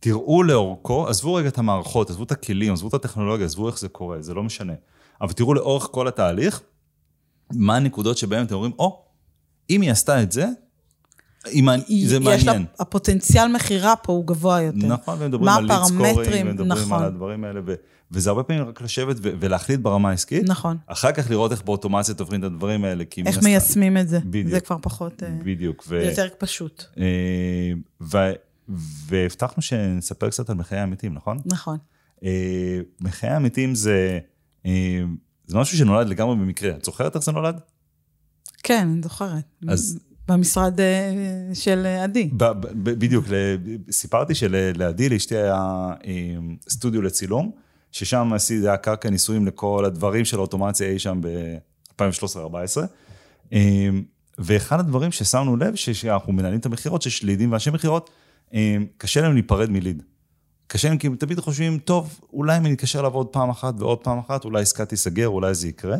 תראו 0.00 0.42
לאורכו, 0.42 1.08
עזבו 1.08 1.34
רגע 1.34 1.48
את 1.48 1.58
המערכות, 1.58 2.10
עזבו 2.10 2.24
את 2.24 2.32
הכלים, 2.32 2.72
עזבו 2.72 2.88
את 2.88 2.94
הטכנולוגיה, 2.94 3.46
עזבו 3.46 3.68
איך 3.68 3.78
זה 3.78 3.88
קורה, 3.88 4.22
זה 4.22 4.34
לא 4.34 4.42
משנה. 4.42 4.74
אבל 5.20 5.32
תראו 5.32 5.54
לאורך 5.54 5.88
כל 5.90 6.08
התהליך, 6.08 6.60
מה 7.52 7.76
הנקודות 7.76 8.18
שבהן 8.18 8.46
אתם 8.46 8.54
אומרים, 8.54 8.72
או, 8.78 9.04
אם 9.70 9.80
היא 9.80 9.90
עשתה 9.90 10.22
את 10.22 10.32
זה, 10.32 10.46
היא 11.44 11.62
מעניין- 11.62 12.08
זה 12.08 12.16
יש 12.16 12.44
לה, 12.44 12.52
מעניין. 12.52 12.66
הפוטנציאל 12.78 13.48
מכירה 13.52 13.96
פה 13.96 14.12
הוא 14.12 14.26
גבוה 14.26 14.60
יותר. 14.62 14.86
נכון, 14.86 15.16
ומדברים 15.20 15.48
על 15.48 15.64
ליד 15.64 15.84
סקורינג, 15.84 16.46
ומדברים 16.48 16.70
נכון. 16.82 16.98
על 17.02 17.04
הדברים 17.04 17.44
האלה, 17.44 17.60
ו- 17.66 17.74
וזה 18.10 18.30
הרבה 18.30 18.42
פעמים 18.42 18.62
רק 18.64 18.82
לשבת 18.82 19.16
ו- 19.22 19.32
ולהחליט 19.40 19.80
ברמה 19.80 20.10
העסקית. 20.10 20.42
נכון. 20.48 20.76
אחר 20.86 21.12
כך 21.12 21.30
לראות 21.30 21.52
איך 21.52 21.62
באוטומציה 21.62 22.14
תופרים 22.14 22.40
את 22.40 22.46
הדברים 22.46 22.84
האלה, 22.84 23.04
כי... 23.04 23.22
איך 23.26 23.42
מיישמים 23.42 23.96
את 23.96 24.08
זה. 24.08 24.18
בדיוק. 24.24 24.48
זה 24.50 24.60
כבר 24.60 24.76
פחות... 24.82 25.22
אה, 25.22 25.28
בדיוק. 25.44 25.84
ו- 25.88 26.00
זה 26.14 26.22
יותר 26.22 26.28
פשוט. 26.38 26.84
אה, 26.98 27.04
ו- 28.00 28.32
והבטחנו 29.08 29.62
שנספר 29.62 30.30
קצת 30.30 30.50
על 30.50 30.56
מחיי 30.56 30.78
העמיתים, 30.78 31.14
נכון? 31.14 31.38
נכון. 31.46 31.78
אה, 32.24 32.30
מחיי 33.00 33.30
העמיתים 33.30 33.74
זה, 33.74 34.18
זה 35.46 35.58
משהו 35.58 35.78
שנולד 35.78 36.08
לגמרי 36.08 36.36
במקרה. 36.36 36.70
את 36.76 36.84
זוכרת 36.84 37.14
איך 37.16 37.24
זה 37.24 37.32
נולד? 37.32 37.60
כן, 38.62 38.88
אני 38.92 39.02
זוכרת. 39.02 39.44
אז- 39.68 39.98
במשרד 40.28 40.80
אה, 40.80 41.12
של 41.54 41.82
אה, 41.86 42.04
עדי. 42.04 42.30
בדיוק, 42.72 43.24
סיפרתי 43.90 44.34
שלעדי, 44.34 45.08
לאשתי 45.08 45.36
היה 45.36 45.92
סטודיו 46.68 47.02
לצילום, 47.02 47.50
ששם 47.92 48.32
זה 48.38 48.68
היה 48.68 48.76
קרקע 48.76 49.10
ניסויים 49.10 49.46
לכל 49.46 49.84
הדברים 49.84 50.24
של 50.24 50.36
האוטומציה 50.36 50.88
אי 50.88 50.98
שם 50.98 51.20
ב-2013-2014. 51.20 52.80
אה, 53.52 53.88
ואחד 54.38 54.80
הדברים 54.80 55.12
ששמנו 55.12 55.56
לב, 55.56 55.74
שאנחנו 55.74 56.32
מנהלים 56.32 56.58
את 56.58 56.66
המכירות, 56.66 57.02
שיש 57.02 57.22
לידים 57.22 57.52
ואנשי 57.52 57.70
מכירות, 57.70 58.10
קשה 58.98 59.20
להם 59.20 59.32
להיפרד 59.32 59.70
מליד. 59.70 60.02
קשה 60.66 60.88
להם 60.88 60.98
כי 60.98 61.06
הם 61.06 61.16
תמיד 61.16 61.40
חושבים, 61.40 61.78
טוב, 61.78 62.20
אולי 62.32 62.58
אם 62.58 62.66
אני 62.66 62.74
אתקשר 62.74 63.00
אליו 63.00 63.12
עוד 63.14 63.26
פעם 63.26 63.50
אחת 63.50 63.74
ועוד 63.78 63.98
פעם 63.98 64.18
אחת, 64.18 64.44
אולי 64.44 64.62
עסקה 64.62 64.84
תיסגר, 64.84 65.28
אולי 65.28 65.54
זה 65.54 65.68
יקרה. 65.68 65.96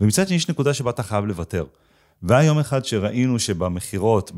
ומצד 0.00 0.26
שני 0.28 0.36
יש 0.36 0.50
נקודה 0.50 0.74
שבה 0.74 0.90
אתה 0.90 1.02
חייב 1.02 1.24
לוותר. 1.24 1.64
והיה 2.26 2.46
יום 2.46 2.58
אחד 2.58 2.84
שראינו 2.84 3.38
שבמכירות, 3.38 4.32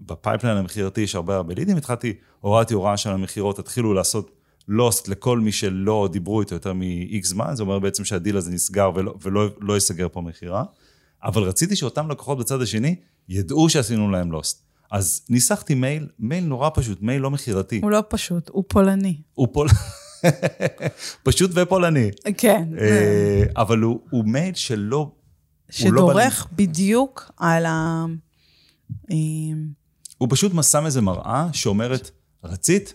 ב 0.00 0.06
pipeline 0.06 0.56
המכירתי 0.56 1.00
יש 1.00 1.14
הרבה 1.14 1.36
הרבה 1.36 1.54
לידים, 1.54 1.76
התחלתי, 1.76 2.12
הורדתי 2.40 2.74
הוראה 2.74 2.96
של 2.96 3.10
המכירות, 3.10 3.56
תתחילו 3.56 3.94
לעשות 3.94 4.30
lost 4.68 5.08
לכל 5.08 5.40
מי 5.40 5.52
שלא 5.52 6.08
דיברו 6.12 6.40
איתו 6.40 6.54
יותר 6.54 6.72
מ-X 6.72 7.26
זמן, 7.26 7.56
זה 7.56 7.62
אומר 7.62 7.78
בעצם 7.78 8.04
שהדיל 8.04 8.36
הזה 8.36 8.50
נסגר 8.50 8.90
ולא, 8.94 9.14
ולא 9.22 9.48
לא 9.60 9.74
ייסגר 9.74 10.08
פה 10.12 10.20
מכירה. 10.20 10.64
אבל 11.24 11.42
רציתי 11.42 11.76
שאותם 11.76 12.10
לקוחות 12.10 12.38
בצד 12.38 12.62
השני 12.62 12.96
ידעו 13.28 13.68
שעשינו 13.68 14.10
להם 14.10 14.32
lost. 14.32 14.62
אז 14.90 15.22
ניסחתי 15.28 15.74
מייל, 15.74 16.08
מייל 16.18 16.44
נורא 16.44 16.70
פשוט, 16.74 17.02
מייל 17.02 17.22
לא 17.22 17.30
מכירתי. 17.30 17.80
הוא 17.82 17.90
לא 17.90 18.02
פשוט, 18.08 18.48
הוא 18.48 18.64
פולני. 18.68 19.20
הוא 19.34 19.48
פול... 19.52 19.68
פשוט 21.26 21.50
ופולני. 21.54 22.10
כן. 22.38 22.68
אה, 22.78 23.42
אבל 23.56 23.78
הוא, 23.78 24.00
הוא 24.10 24.24
מייל 24.24 24.54
שלא... 24.54 25.10
לא 25.68 25.74
שדורך 25.76 26.46
בדיוק 26.52 27.30
על, 27.36 27.66
ה... 27.66 28.04
אה, 29.10 29.16
הוא 30.18 30.28
פשוט 30.30 30.52
שם 30.62 30.86
איזה 30.86 31.00
מראה 31.00 31.46
שאומרת, 31.52 32.10
רצית? 32.44 32.94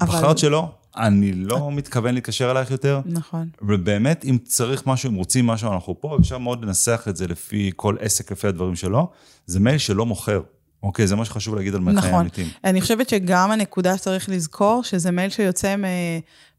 אבל- 0.00 0.08
בחרת 0.08 0.38
שלא, 0.38 0.70
אני 0.96 1.32
לא 1.32 1.72
מתכוון 1.72 2.14
להתקשר 2.14 2.50
אלייך 2.50 2.70
יותר. 2.70 3.00
נכון. 3.06 3.48
ובאמת, 3.62 4.24
אם 4.24 4.38
צריך 4.44 4.86
משהו, 4.86 5.10
אם 5.10 5.14
רוצים 5.14 5.46
משהו, 5.46 5.72
אנחנו 5.72 6.00
פה, 6.00 6.16
אפשר 6.20 6.38
מאוד 6.38 6.64
לנסח 6.64 7.06
את 7.08 7.16
זה 7.16 7.26
לפי 7.26 7.70
כל 7.76 7.96
עסק, 8.00 8.32
לפי 8.32 8.46
הדברים 8.46 8.76
שלו. 8.76 9.10
זה 9.46 9.60
מייל 9.60 9.78
שלא 9.78 10.06
מוכר. 10.06 10.40
אוקיי, 10.82 11.06
זה 11.06 11.16
מה 11.16 11.24
שחשוב 11.24 11.54
להגיד 11.54 11.74
על 11.74 11.80
מחיי 11.80 11.98
נכון. 11.98 12.12
האמיתים. 12.14 12.48
אני 12.64 12.80
חושבת 12.80 13.08
שגם 13.08 13.50
הנקודה 13.50 13.96
שצריך 13.98 14.28
לזכור, 14.28 14.82
שזה 14.84 15.10
מייל 15.10 15.30
שיוצא 15.30 15.74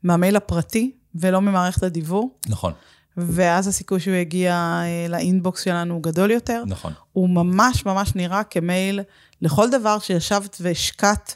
מהמייל 0.03 0.35
הפרטי, 0.35 0.91
ולא 1.15 1.41
ממערכת 1.41 1.83
הדיוור, 1.83 2.29
נכון, 2.49 2.73
ואז 3.27 3.67
הסיכוי 3.67 3.99
שהוא 3.99 4.15
יגיע 4.15 4.53
אה, 4.53 5.07
ל 5.09 5.18
inbox 5.18 5.63
שלנו 5.63 5.93
הוא 5.93 6.03
גדול 6.03 6.31
יותר. 6.31 6.63
נכון. 6.67 6.93
הוא 7.13 7.29
ממש 7.29 7.85
ממש 7.85 8.15
נראה 8.15 8.43
כמייל 8.43 9.01
לכל 9.41 9.69
דבר 9.69 9.99
שישבת 9.99 10.57
והשקעת 10.61 11.35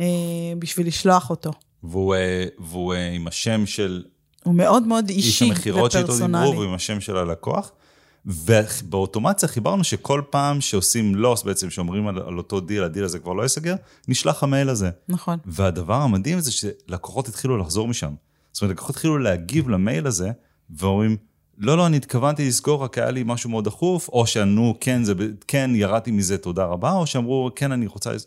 אה, 0.00 0.06
בשביל 0.58 0.86
לשלוח 0.86 1.30
אותו. 1.30 1.50
והוא, 1.82 2.14
אה, 2.14 2.44
והוא 2.58 2.94
אה, 2.94 3.10
עם 3.10 3.26
השם 3.26 3.66
של 3.66 4.04
הוא 4.44 4.54
מאוד 4.54 4.86
מאוד 4.86 5.08
איש 5.08 5.26
אישי 5.26 5.44
המכירות 5.44 5.92
שאיתו 5.92 6.12
דיברו, 6.12 6.28
ופרסונלי. 6.28 6.58
ועם 6.58 6.74
השם 6.74 7.00
של 7.00 7.16
הלקוח. 7.16 7.70
ובאוטומציה 8.26 9.48
חיברנו 9.48 9.84
שכל 9.84 10.22
פעם 10.30 10.60
שעושים 10.60 11.14
לוס, 11.14 11.42
בעצם 11.42 11.70
שאומרים 11.70 12.06
על, 12.06 12.18
על 12.18 12.38
אותו 12.38 12.60
דיל, 12.60 12.84
הדיל 12.84 13.04
הזה 13.04 13.18
כבר 13.18 13.32
לא 13.32 13.42
ייסגר, 13.42 13.74
נשלח 14.08 14.42
המייל 14.42 14.68
הזה. 14.68 14.90
נכון. 15.08 15.38
והדבר 15.46 15.94
המדהים 15.94 16.40
זה 16.40 16.52
שלקוחות 16.52 17.28
התחילו 17.28 17.56
לחזור 17.58 17.88
משם. 17.88 18.14
זאת 18.52 18.62
אומרת, 18.62 18.76
לקוחות 18.76 18.96
התחילו 18.96 19.18
להגיב 19.18 19.68
למייל 19.68 20.06
הזה, 20.06 20.30
ואומרים, 20.70 21.16
לא, 21.58 21.76
לא, 21.76 21.86
אני 21.86 21.96
התכוונתי 21.96 22.48
לסגור, 22.48 22.84
רק 22.84 22.98
היה 22.98 23.10
לי 23.10 23.22
משהו 23.26 23.50
מאוד 23.50 23.64
דחוף, 23.64 24.08
או 24.08 24.26
שענו, 24.26 24.74
כן, 24.80 25.04
זה, 25.04 25.14
כן, 25.46 25.70
ירדתי 25.74 26.10
מזה, 26.10 26.38
תודה 26.38 26.64
רבה, 26.64 26.92
או 26.92 27.06
שאמרו, 27.06 27.50
כן, 27.56 27.72
אני 27.72 27.86
רוצה... 27.86 28.12
לס-" 28.12 28.26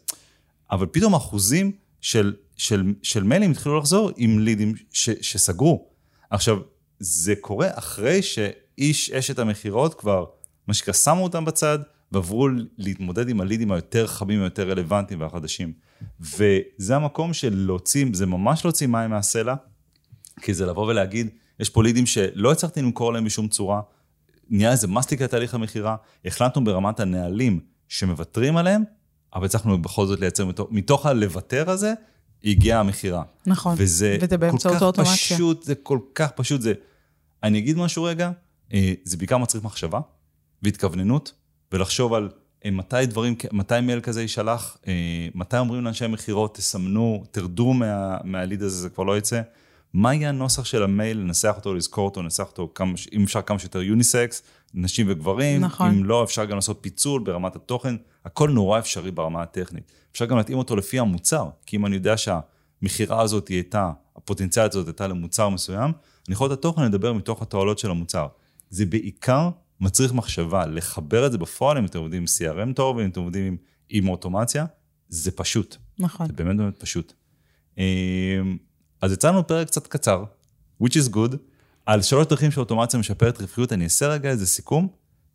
אבל 0.72 0.86
פתאום 0.86 1.14
אחוזים 1.14 1.72
של, 2.02 2.34
של, 2.58 2.94
של 3.04 3.24
מיילים 3.24 3.52
התחילו 3.52 3.80
לחזור 3.80 4.12
עם 4.18 4.40
לידים 4.40 4.74
ש, 4.92 5.10
שסגרו. 5.22 5.88
עכשיו, 6.30 6.58
זה 7.00 7.34
קורה 7.42 7.68
אחרי 7.74 8.22
שאיש 8.22 9.12
אשת 9.12 9.40
המכירות 9.40 9.94
כבר, 9.94 10.26
מה 10.68 10.74
שנקרא, 10.74 10.94
שמו 10.94 11.24
אותם 11.24 11.46
בצד, 11.46 11.80
ועברו 12.12 12.48
להתמודד 12.78 13.30
עם 13.30 13.42
הלידים 13.42 13.72
היותר 13.72 14.08
חמים, 14.08 14.42
היותר 14.42 14.70
רלוונטיים 14.70 15.22
והחדשים. 15.22 15.74
וזה 16.20 16.96
המקום 16.96 17.34
של 17.34 17.54
להוציא, 17.56 18.06
זה 18.14 18.26
ממש 18.26 18.66
להוציא 18.66 18.88
מים 18.88 19.10
מהסלע, 19.10 19.56
כי 20.42 20.54
זה 20.54 20.66
לבוא 20.66 20.88
ולהגיד, 20.88 21.30
יש 21.62 21.70
פה 21.70 21.84
לידים 21.84 22.06
שלא 22.06 22.52
הצלחתי 22.52 22.82
למכור 22.82 23.14
להם 23.14 23.26
בשום 23.26 23.48
צורה, 23.48 23.82
נהיה 24.50 24.72
איזה 24.72 24.88
מסטיק 24.88 25.22
לתהליך 25.22 25.54
המכירה, 25.54 25.96
החלטנו 26.26 26.64
ברמת 26.64 27.00
הנהלים 27.00 27.60
שמוותרים 27.88 28.58
עליהם, 28.58 28.84
אבל 29.36 29.46
הצלחנו 29.46 29.82
בכל 29.82 30.06
זאת 30.06 30.20
לייצר, 30.20 30.46
מתוך, 30.46 30.68
מתוך 30.72 31.06
הלוותר 31.06 31.70
הזה, 31.70 31.94
הגיעה 32.44 32.80
המכירה. 32.80 33.24
נכון. 33.46 33.76
וזה 33.78 34.18
וזה 34.22 34.38
כל 34.38 34.92
כך. 35.04 35.12
פשוט, 35.34 35.64
זה 35.64 35.76
כל 35.76 36.00
כך 36.16 36.32
פשוט, 36.32 36.62
זה... 36.62 36.74
אני 37.44 37.58
אגיד 37.58 37.78
משהו 37.78 38.04
רגע, 38.04 38.32
אה, 38.74 38.94
זה 39.04 39.18
בעיקר 39.18 39.38
מצריך 39.38 39.64
מחשבה 39.64 40.00
והתכווננות, 40.64 41.34
ולחשוב 41.72 42.14
על 42.14 42.30
אה, 42.66 42.72
מתי 42.72 43.06
דברים, 43.06 43.36
מתי 43.52 43.82
מייל 43.82 44.02
כזה 44.02 44.22
יישלח, 44.22 44.78
אה, 44.88 45.28
מתי 45.36 45.58
אומרים 45.58 45.84
לאנשי 45.84 46.06
המכירות, 46.06 46.56
תסמנו, 46.56 47.24
תרדו 47.32 47.74
מה, 47.74 48.18
מהליד 48.24 48.64
הזה, 48.64 48.78
זה 48.78 48.90
כבר 48.90 49.04
לא 49.04 49.18
יצא. 49.18 49.42
מה 49.94 50.14
יהיה 50.14 50.30
הנוסח 50.30 50.66
של 50.66 50.84
המייל, 50.84 51.18
לנסח 51.18 51.54
אותו, 51.58 51.74
לזכור 51.74 52.06
אותו, 52.06 52.24
לנסח 52.24 52.44
אותו, 52.44 52.72
כמה, 52.76 52.94
אם 53.14 53.24
אפשר 53.24 53.42
כמה 53.42 53.60
שיותר 53.60 53.82
יוניסקס, 53.82 54.44
נשים 54.74 55.06
וגברים, 55.10 55.62
נכון. 55.62 55.90
אם 55.90 56.06
לא, 56.06 56.24
אפשר 56.24 56.46
גם 56.46 56.56
לעשות 56.56 56.78
פיצול 56.82 57.22
ברמת 57.24 57.56
התוכן, 57.56 57.96
הכל 58.26 58.50
נורא 58.50 58.80
אפשרי 58.80 59.12
ברמה 59.12 59.42
הטכנית. 59.42 59.92
אפשר 60.12 60.26
גם 60.26 60.38
להתאים 60.38 60.58
אותו 60.58 60.76
לפי 60.76 61.00
המוצר, 61.00 61.50
כי 61.66 61.78
אם 61.78 61.86
אני 61.86 61.96
יודע 61.96 62.16
שהמכירה 62.18 63.22
הזאת 63.22 63.48
היא 63.48 63.58
הייתה, 63.58 63.92
הפוטנציאל 64.16 64.66
הזאת 64.66 64.88
הייתה 64.88 65.08
למוצר 65.08 65.50
מסוים, 65.50 65.92
אני 66.28 66.34
יכול 66.34 66.48
את 66.48 66.52
התוכן 66.52 66.86
לדבר 66.86 67.14
מתוך 67.14 67.42
התועלות 67.42 67.80
של 67.80 67.92
המוצר. 67.92 68.28
זה 68.70 68.86
בעיקר 68.86 69.50
מצריך 69.82 70.14
מחשבה, 70.14 70.66
לחבר 70.66 71.26
את 71.26 71.32
זה 71.32 71.38
בפועל, 71.38 71.78
אם 71.78 71.86
אתם 71.86 72.00
עובדים 72.00 72.22
עם 72.22 72.26
CRM 72.26 72.74
טוב, 72.74 73.00
אם 73.00 73.10
אתם 73.10 73.22
עובדים 73.22 73.46
עם, 73.48 73.58
עם 73.90 74.10
אוטומציה, 74.10 74.66
זה 75.10 75.32
פשוט. 75.32 75.78
נכון. 76.00 76.28
זה 76.28 76.34
באמת 76.34 76.58
באמת 76.58 76.80
פשוט. 76.80 77.14
אז 79.02 79.14
יצאנו 79.14 79.48
פרק 79.48 79.68
קצת 79.68 79.88
קצר, 79.88 80.24
which 80.84 80.94
is 80.94 81.14
good, 81.14 81.36
על 81.86 82.02
שלוש 82.02 82.28
דרכים 82.28 82.52
שאוטומציה 82.52 83.00
משפרת 83.00 83.42
רווחיות. 83.42 83.74
אני 83.74 83.84
אעשה 83.84 84.08
רגע 84.08 84.30
איזה 84.30 84.48
סיכום. 84.48 84.88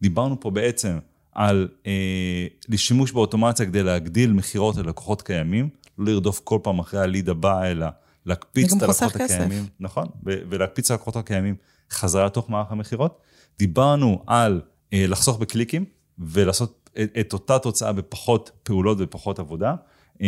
דיברנו 0.03 0.41
פה 0.41 0.51
בעצם 0.51 0.99
על 1.33 1.69
אה, 1.87 2.47
לשימוש 2.69 3.13
באוטומציה 3.13 3.67
כדי 3.67 3.83
להגדיל 3.83 4.33
מכירות 4.33 4.77
ללקוחות 4.77 5.23
קיימים, 5.23 5.69
לא 5.99 6.13
לרדוף 6.13 6.41
כל 6.45 6.59
פעם 6.63 6.79
אחרי 6.79 7.01
הליד 7.01 7.29
הבא, 7.29 7.65
אלא 7.65 7.87
להקפיץ 8.27 8.73
את 8.73 8.83
הלקוחות 8.83 9.13
כסף. 9.13 9.35
הקיימים. 9.35 9.67
נכון, 9.81 10.07
ו- 10.27 10.39
ולהקפיץ 10.49 10.85
את 10.85 10.91
הלקוחות 10.91 11.17
הקיימים 11.17 11.55
חזרה 11.91 12.27
לתוך 12.27 12.51
מערך 12.51 12.73
המכירות. 12.73 13.21
דיברנו 13.59 14.23
על 14.27 14.61
אה, 14.93 15.07
לחסוך 15.07 15.39
בקליקים 15.39 15.85
ולעשות 16.19 16.91
את, 17.03 17.11
את 17.21 17.33
אותה 17.33 17.59
תוצאה 17.59 17.93
בפחות 17.93 18.51
פעולות 18.63 18.99
ופחות 19.01 19.39
עבודה. 19.39 19.75
אה, 20.23 20.27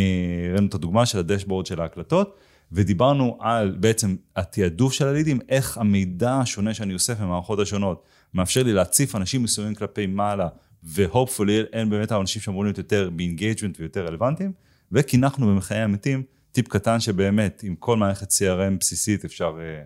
הראינו 0.49 0.67
את 0.67 0.73
הדוגמה 0.73 1.05
של 1.05 1.19
ה 1.19 1.24
dashboard 1.24 1.65
של 1.65 1.81
ההקלטות, 1.81 2.37
ודיברנו 2.71 3.37
על 3.39 3.75
בעצם 3.79 4.15
התעדוף 4.35 4.93
של 4.93 5.07
הלידים, 5.07 5.39
איך 5.49 5.77
המידע 5.77 6.33
השונה 6.33 6.73
שאני 6.73 6.93
אוסף 6.93 7.19
במערכות 7.19 7.59
השונות 7.59 8.03
מאפשר 8.33 8.63
לי 8.63 8.73
להציף 8.73 9.15
אנשים 9.15 9.43
מסוימים 9.43 9.75
כלפי 9.75 10.05
מעלה, 10.07 10.47
ו 10.83 10.91
hopefully 10.91 11.63
הם 11.73 11.89
באמת 11.89 12.11
האנשים 12.11 12.41
שאמורים 12.41 12.65
להיות 12.65 12.77
יותר 12.77 13.09
ב 13.09 13.15
engagement 13.15 13.79
ויותר 13.79 14.05
רלוונטיים, 14.05 14.51
וקינחנו 14.91 15.47
במחיי 15.47 15.77
המתים 15.77 16.23
טיפ 16.51 16.67
קטן 16.67 16.99
שבאמת 16.99 17.61
עם 17.63 17.75
כל 17.75 17.97
מערכת 17.97 18.31
CRM 18.31 18.79
בסיסית 18.79 19.25
אפשר 19.25 19.57
אה, 19.59 19.81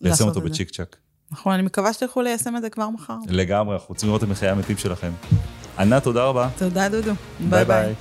ליישם 0.00 0.24
אותו. 0.24 0.40
בצ'יק 0.40 0.70
צ'אק. 0.70 0.96
נכון, 1.30 1.52
אני 1.52 1.62
מקווה 1.62 1.92
שתלכו 1.92 2.22
ליישם 2.22 2.56
את 2.56 2.62
זה 2.62 2.70
כבר 2.70 2.90
מחר. 2.90 3.16
לגמרי, 3.28 3.74
אנחנו 3.74 3.88
רוצים 3.88 4.08
לראות 4.08 4.22
את 4.22 4.28
מחיי 4.28 4.48
המתים 4.48 4.76
שלכם. 4.76 5.12
ענת, 5.78 6.02
תודה 6.02 6.24
רבה. 6.24 6.48
תודה, 6.58 6.88
דודו. 6.88 7.12
ביי 7.50 7.64
ביי. 7.64 7.94